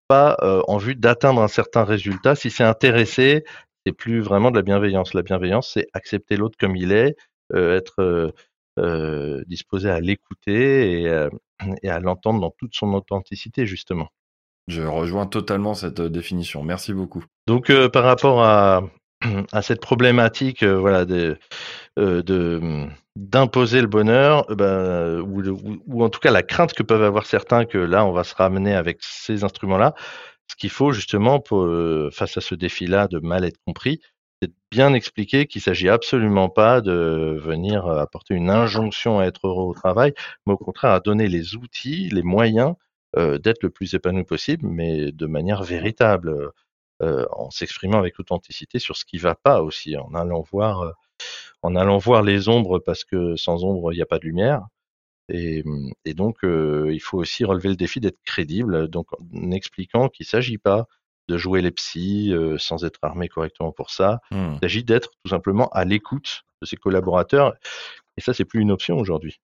pas 0.06 0.36
en 0.68 0.76
vue 0.76 0.94
d'atteindre 0.94 1.42
un 1.42 1.48
certain 1.48 1.82
résultat. 1.82 2.36
Si 2.36 2.50
c'est 2.50 2.64
intéressé, 2.64 3.42
c'est 3.86 3.92
plus 3.92 4.20
vraiment 4.20 4.50
de 4.50 4.56
la 4.56 4.62
bienveillance. 4.62 5.14
La 5.14 5.22
bienveillance, 5.22 5.70
c'est 5.74 5.86
accepter 5.92 6.36
l'autre 6.36 6.56
comme 6.58 6.76
il 6.76 6.92
est, 6.92 7.16
être 7.54 8.00
euh, 8.00 8.30
euh, 8.78 9.42
disposé 9.46 9.90
à 9.90 10.00
l'écouter 10.00 11.02
et, 11.02 11.88
à 11.88 12.00
l'entendre 12.00 12.40
dans 12.40 12.54
toute 12.58 12.74
son 12.74 12.94
authenticité, 12.94 13.66
justement. 13.66 14.08
Je 14.68 14.82
rejoins 14.82 15.26
totalement 15.26 15.74
cette 15.74 16.00
définition. 16.00 16.62
Merci 16.62 16.92
beaucoup. 16.92 17.24
Donc, 17.46 17.72
par 17.88 18.04
rapport 18.04 18.42
à, 18.42 18.82
à 19.52 19.62
cette 19.62 19.80
problématique, 19.80 20.64
voilà, 20.64 21.04
de, 21.04 21.36
de 21.96 22.86
d'imposer 23.16 23.82
le 23.82 23.88
bonheur, 23.88 24.46
ben, 24.54 25.20
ou, 25.20 25.42
ou, 25.86 26.04
en 26.04 26.08
tout 26.08 26.20
cas 26.20 26.30
la 26.30 26.44
crainte 26.44 26.72
que 26.72 26.82
peuvent 26.82 27.02
avoir 27.02 27.26
certains 27.26 27.64
que 27.66 27.76
là, 27.76 28.06
on 28.06 28.12
va 28.12 28.24
se 28.24 28.34
ramener 28.34 28.74
avec 28.74 28.98
ces 29.00 29.44
instruments-là. 29.44 29.94
Ce 30.48 30.56
qu'il 30.56 30.70
faut 30.70 30.92
justement 30.92 31.40
pour, 31.40 31.68
face 32.12 32.36
à 32.36 32.40
ce 32.40 32.54
défi-là 32.54 33.08
de 33.08 33.18
mal 33.18 33.44
être 33.44 33.58
compris, 33.66 34.00
c'est 34.42 34.52
bien 34.70 34.94
expliquer 34.94 35.46
qu'il 35.46 35.60
s'agit 35.60 35.88
absolument 35.88 36.48
pas 36.48 36.80
de 36.80 37.36
venir 37.40 37.86
euh, 37.86 38.00
apporter 38.00 38.34
une 38.34 38.50
injonction 38.50 39.18
à 39.18 39.24
être 39.26 39.46
heureux 39.46 39.64
au 39.64 39.74
travail, 39.74 40.14
mais 40.46 40.54
au 40.54 40.56
contraire 40.58 40.92
à 40.92 41.00
donner 41.00 41.28
les 41.28 41.56
outils, 41.56 42.08
les 42.10 42.22
moyens 42.22 42.74
euh, 43.16 43.38
d'être 43.38 43.62
le 43.62 43.70
plus 43.70 43.94
épanoui 43.94 44.24
possible, 44.24 44.66
mais 44.66 45.12
de 45.12 45.26
manière 45.26 45.62
véritable, 45.62 46.52
euh, 47.02 47.26
en 47.32 47.50
s'exprimant 47.50 47.98
avec 47.98 48.18
authenticité 48.20 48.78
sur 48.78 48.96
ce 48.96 49.04
qui 49.04 49.18
va 49.18 49.34
pas 49.34 49.62
aussi, 49.62 49.96
en 49.96 50.14
allant 50.14 50.42
voir, 50.42 50.94
en 51.62 51.76
allant 51.76 51.98
voir 51.98 52.22
les 52.22 52.48
ombres 52.48 52.78
parce 52.78 53.04
que 53.04 53.36
sans 53.36 53.64
ombre 53.64 53.92
il 53.92 53.96
n'y 53.96 54.02
a 54.02 54.06
pas 54.06 54.18
de 54.18 54.24
lumière. 54.26 54.66
Et, 55.28 55.64
et 56.04 56.14
donc 56.14 56.38
il 56.42 57.00
faut 57.00 57.18
aussi 57.18 57.44
relever 57.44 57.68
le 57.70 57.76
défi 57.76 58.00
d'être 58.00 58.20
crédible, 58.24 58.88
donc 58.88 59.08
en 59.12 59.50
expliquant 59.52 60.08
qu'il 60.08 60.26
s'agit 60.26 60.58
pas 60.58 60.86
de 61.30 61.38
jouer 61.38 61.62
les 61.62 61.70
psys 61.70 62.32
euh, 62.32 62.58
sans 62.58 62.84
être 62.84 62.98
armé 63.02 63.28
correctement 63.28 63.72
pour 63.72 63.90
ça. 63.90 64.20
Hmm. 64.30 64.54
Il 64.54 64.58
s'agit 64.60 64.84
d'être 64.84 65.10
tout 65.24 65.30
simplement 65.30 65.68
à 65.68 65.84
l'écoute 65.84 66.42
de 66.60 66.66
ses 66.66 66.76
collaborateurs. 66.76 67.54
Et 68.16 68.20
ça, 68.20 68.34
c'est 68.34 68.44
plus 68.44 68.60
une 68.60 68.72
option 68.72 68.98
aujourd'hui. 68.98 69.40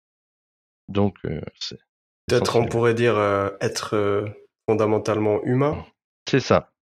Donc, 0.88 1.16
euh, 1.24 1.40
c'est. 1.58 1.78
Peut-être 2.26 2.56
on 2.56 2.66
pourrait 2.66 2.94
dire 2.94 3.16
euh, 3.16 3.50
être 3.60 4.26
fondamentalement 4.68 5.40
humain. 5.44 5.86
C'est 6.28 6.40
ça. 6.40 6.72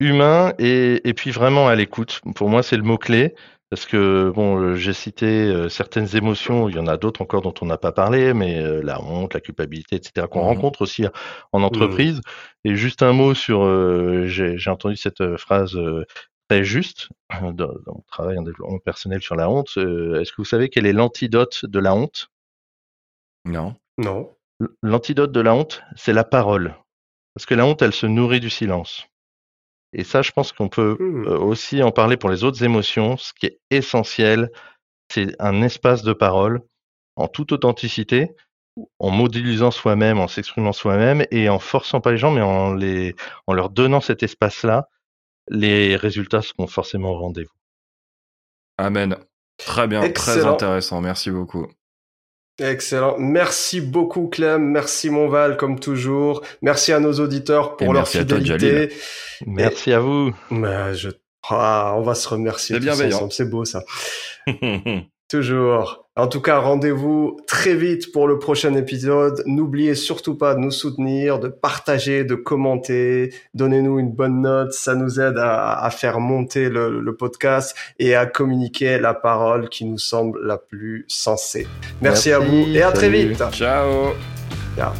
Humain 0.00 0.52
et, 0.58 1.08
et 1.08 1.14
puis 1.14 1.30
vraiment 1.30 1.68
à 1.68 1.76
l'écoute. 1.76 2.20
Pour 2.34 2.48
moi, 2.48 2.64
c'est 2.64 2.76
le 2.76 2.82
mot-clé. 2.82 3.36
Parce 3.70 3.84
que 3.84 4.30
bon, 4.30 4.60
euh, 4.60 4.74
j'ai 4.76 4.92
cité 4.92 5.26
euh, 5.26 5.68
certaines 5.68 6.16
émotions, 6.16 6.68
il 6.68 6.76
y 6.76 6.78
en 6.78 6.86
a 6.86 6.96
d'autres 6.96 7.20
encore 7.22 7.42
dont 7.42 7.54
on 7.60 7.66
n'a 7.66 7.78
pas 7.78 7.90
parlé, 7.90 8.32
mais 8.32 8.62
euh, 8.62 8.80
la 8.80 9.02
honte, 9.02 9.34
la 9.34 9.40
culpabilité, 9.40 9.96
etc. 9.96 10.28
qu'on 10.30 10.42
mmh 10.42 10.46
rencontre 10.46 10.82
aussi 10.82 11.04
en 11.50 11.58
mmh. 11.58 11.64
entreprise. 11.64 12.20
Et 12.62 12.76
juste 12.76 13.02
un 13.02 13.12
mot 13.12 13.34
sur, 13.34 13.64
j'ai 14.28 14.70
entendu 14.70 14.96
cette 14.96 15.36
phrase 15.36 15.76
très 16.48 16.64
juste 16.64 17.08
dans, 17.54 17.72
mon 17.86 18.04
travail 18.06 18.38
en 18.38 18.42
développement 18.42 18.78
personnel 18.78 19.20
sur 19.20 19.34
la 19.34 19.50
honte. 19.50 19.76
Est-ce 19.76 20.30
que 20.30 20.36
vous 20.38 20.44
savez 20.44 20.68
quel 20.68 20.86
est 20.86 20.92
l'antidote 20.92 21.66
de 21.66 21.78
la 21.80 21.94
honte? 21.94 22.28
Non. 23.44 23.74
Non. 23.98 24.32
L'antidote 24.82 25.32
de 25.32 25.40
la 25.40 25.54
honte, 25.54 25.82
c'est 25.96 26.12
la 26.12 26.24
parole. 26.24 26.76
Parce 27.34 27.46
que 27.46 27.54
la 27.54 27.66
honte, 27.66 27.82
elle 27.82 27.92
se 27.92 28.06
nourrit 28.06 28.40
du 28.40 28.50
silence. 28.50 29.06
Et 29.98 30.04
ça, 30.04 30.20
je 30.20 30.30
pense 30.30 30.52
qu'on 30.52 30.68
peut 30.68 30.96
mmh. 31.00 31.26
euh, 31.26 31.38
aussi 31.38 31.82
en 31.82 31.90
parler 31.90 32.18
pour 32.18 32.28
les 32.28 32.44
autres 32.44 32.62
émotions. 32.62 33.16
Ce 33.16 33.32
qui 33.32 33.46
est 33.46 33.58
essentiel, 33.70 34.50
c'est 35.08 35.34
un 35.40 35.62
espace 35.62 36.02
de 36.02 36.12
parole 36.12 36.60
en 37.16 37.28
toute 37.28 37.50
authenticité, 37.52 38.30
en 38.98 39.10
modélisant 39.10 39.70
soi-même, 39.70 40.18
en 40.18 40.28
s'exprimant 40.28 40.74
soi-même 40.74 41.24
et 41.30 41.48
en 41.48 41.58
forçant 41.58 42.02
pas 42.02 42.12
les 42.12 42.18
gens, 42.18 42.30
mais 42.30 42.42
en, 42.42 42.74
les, 42.74 43.16
en 43.46 43.54
leur 43.54 43.70
donnant 43.70 44.02
cet 44.02 44.22
espace-là, 44.22 44.90
les 45.48 45.96
résultats 45.96 46.42
seront 46.42 46.66
forcément 46.66 47.12
au 47.12 47.18
rendez-vous. 47.18 47.54
Amen. 48.76 49.16
Très 49.56 49.86
bien, 49.86 50.10
très 50.10 50.44
intéressant. 50.44 51.00
Merci 51.00 51.30
beaucoup. 51.30 51.66
Excellent. 52.58 53.16
Merci 53.18 53.80
beaucoup 53.80 54.28
Clem, 54.28 54.70
merci 54.70 55.10
Monval 55.10 55.56
comme 55.56 55.78
toujours. 55.78 56.42
Merci 56.62 56.92
à 56.92 57.00
nos 57.00 57.12
auditeurs 57.14 57.76
pour 57.76 57.92
leur 57.92 58.08
fidélité. 58.08 58.92
merci 59.46 59.92
à 59.92 60.00
vous. 60.00 60.34
Mais 60.50 60.94
je... 60.94 61.10
Ah, 61.48 61.94
on 61.96 62.02
va 62.02 62.14
se 62.14 62.28
remercier. 62.28 62.76
C'est 62.76 62.80
bienveillant. 62.80 63.30
C'est 63.30 63.48
beau 63.48 63.64
ça. 63.64 63.84
Toujours. 65.28 66.06
En 66.18 66.28
tout 66.28 66.40
cas, 66.40 66.58
rendez-vous 66.58 67.36
très 67.46 67.74
vite 67.74 68.10
pour 68.12 68.26
le 68.26 68.38
prochain 68.38 68.74
épisode. 68.74 69.42
N'oubliez 69.44 69.94
surtout 69.94 70.34
pas 70.34 70.54
de 70.54 70.60
nous 70.60 70.70
soutenir, 70.70 71.40
de 71.40 71.48
partager, 71.48 72.24
de 72.24 72.34
commenter. 72.34 73.34
Donnez-nous 73.52 73.98
une 73.98 74.12
bonne 74.12 74.40
note. 74.40 74.72
Ça 74.72 74.94
nous 74.94 75.20
aide 75.20 75.36
à, 75.36 75.88
faire 75.90 76.20
monter 76.20 76.70
le, 76.70 77.14
podcast 77.16 77.76
et 77.98 78.14
à 78.14 78.24
communiquer 78.24 78.98
la 78.98 79.14
parole 79.14 79.68
qui 79.68 79.84
nous 79.84 79.98
semble 79.98 80.46
la 80.46 80.58
plus 80.58 81.04
sensée. 81.08 81.66
Merci, 82.00 82.32
à 82.32 82.38
vous 82.38 82.66
et 82.72 82.82
à 82.82 82.92
très 82.92 83.10
vite. 83.10 83.42
Ciao. 83.52 84.14
Ciao. 84.76 84.92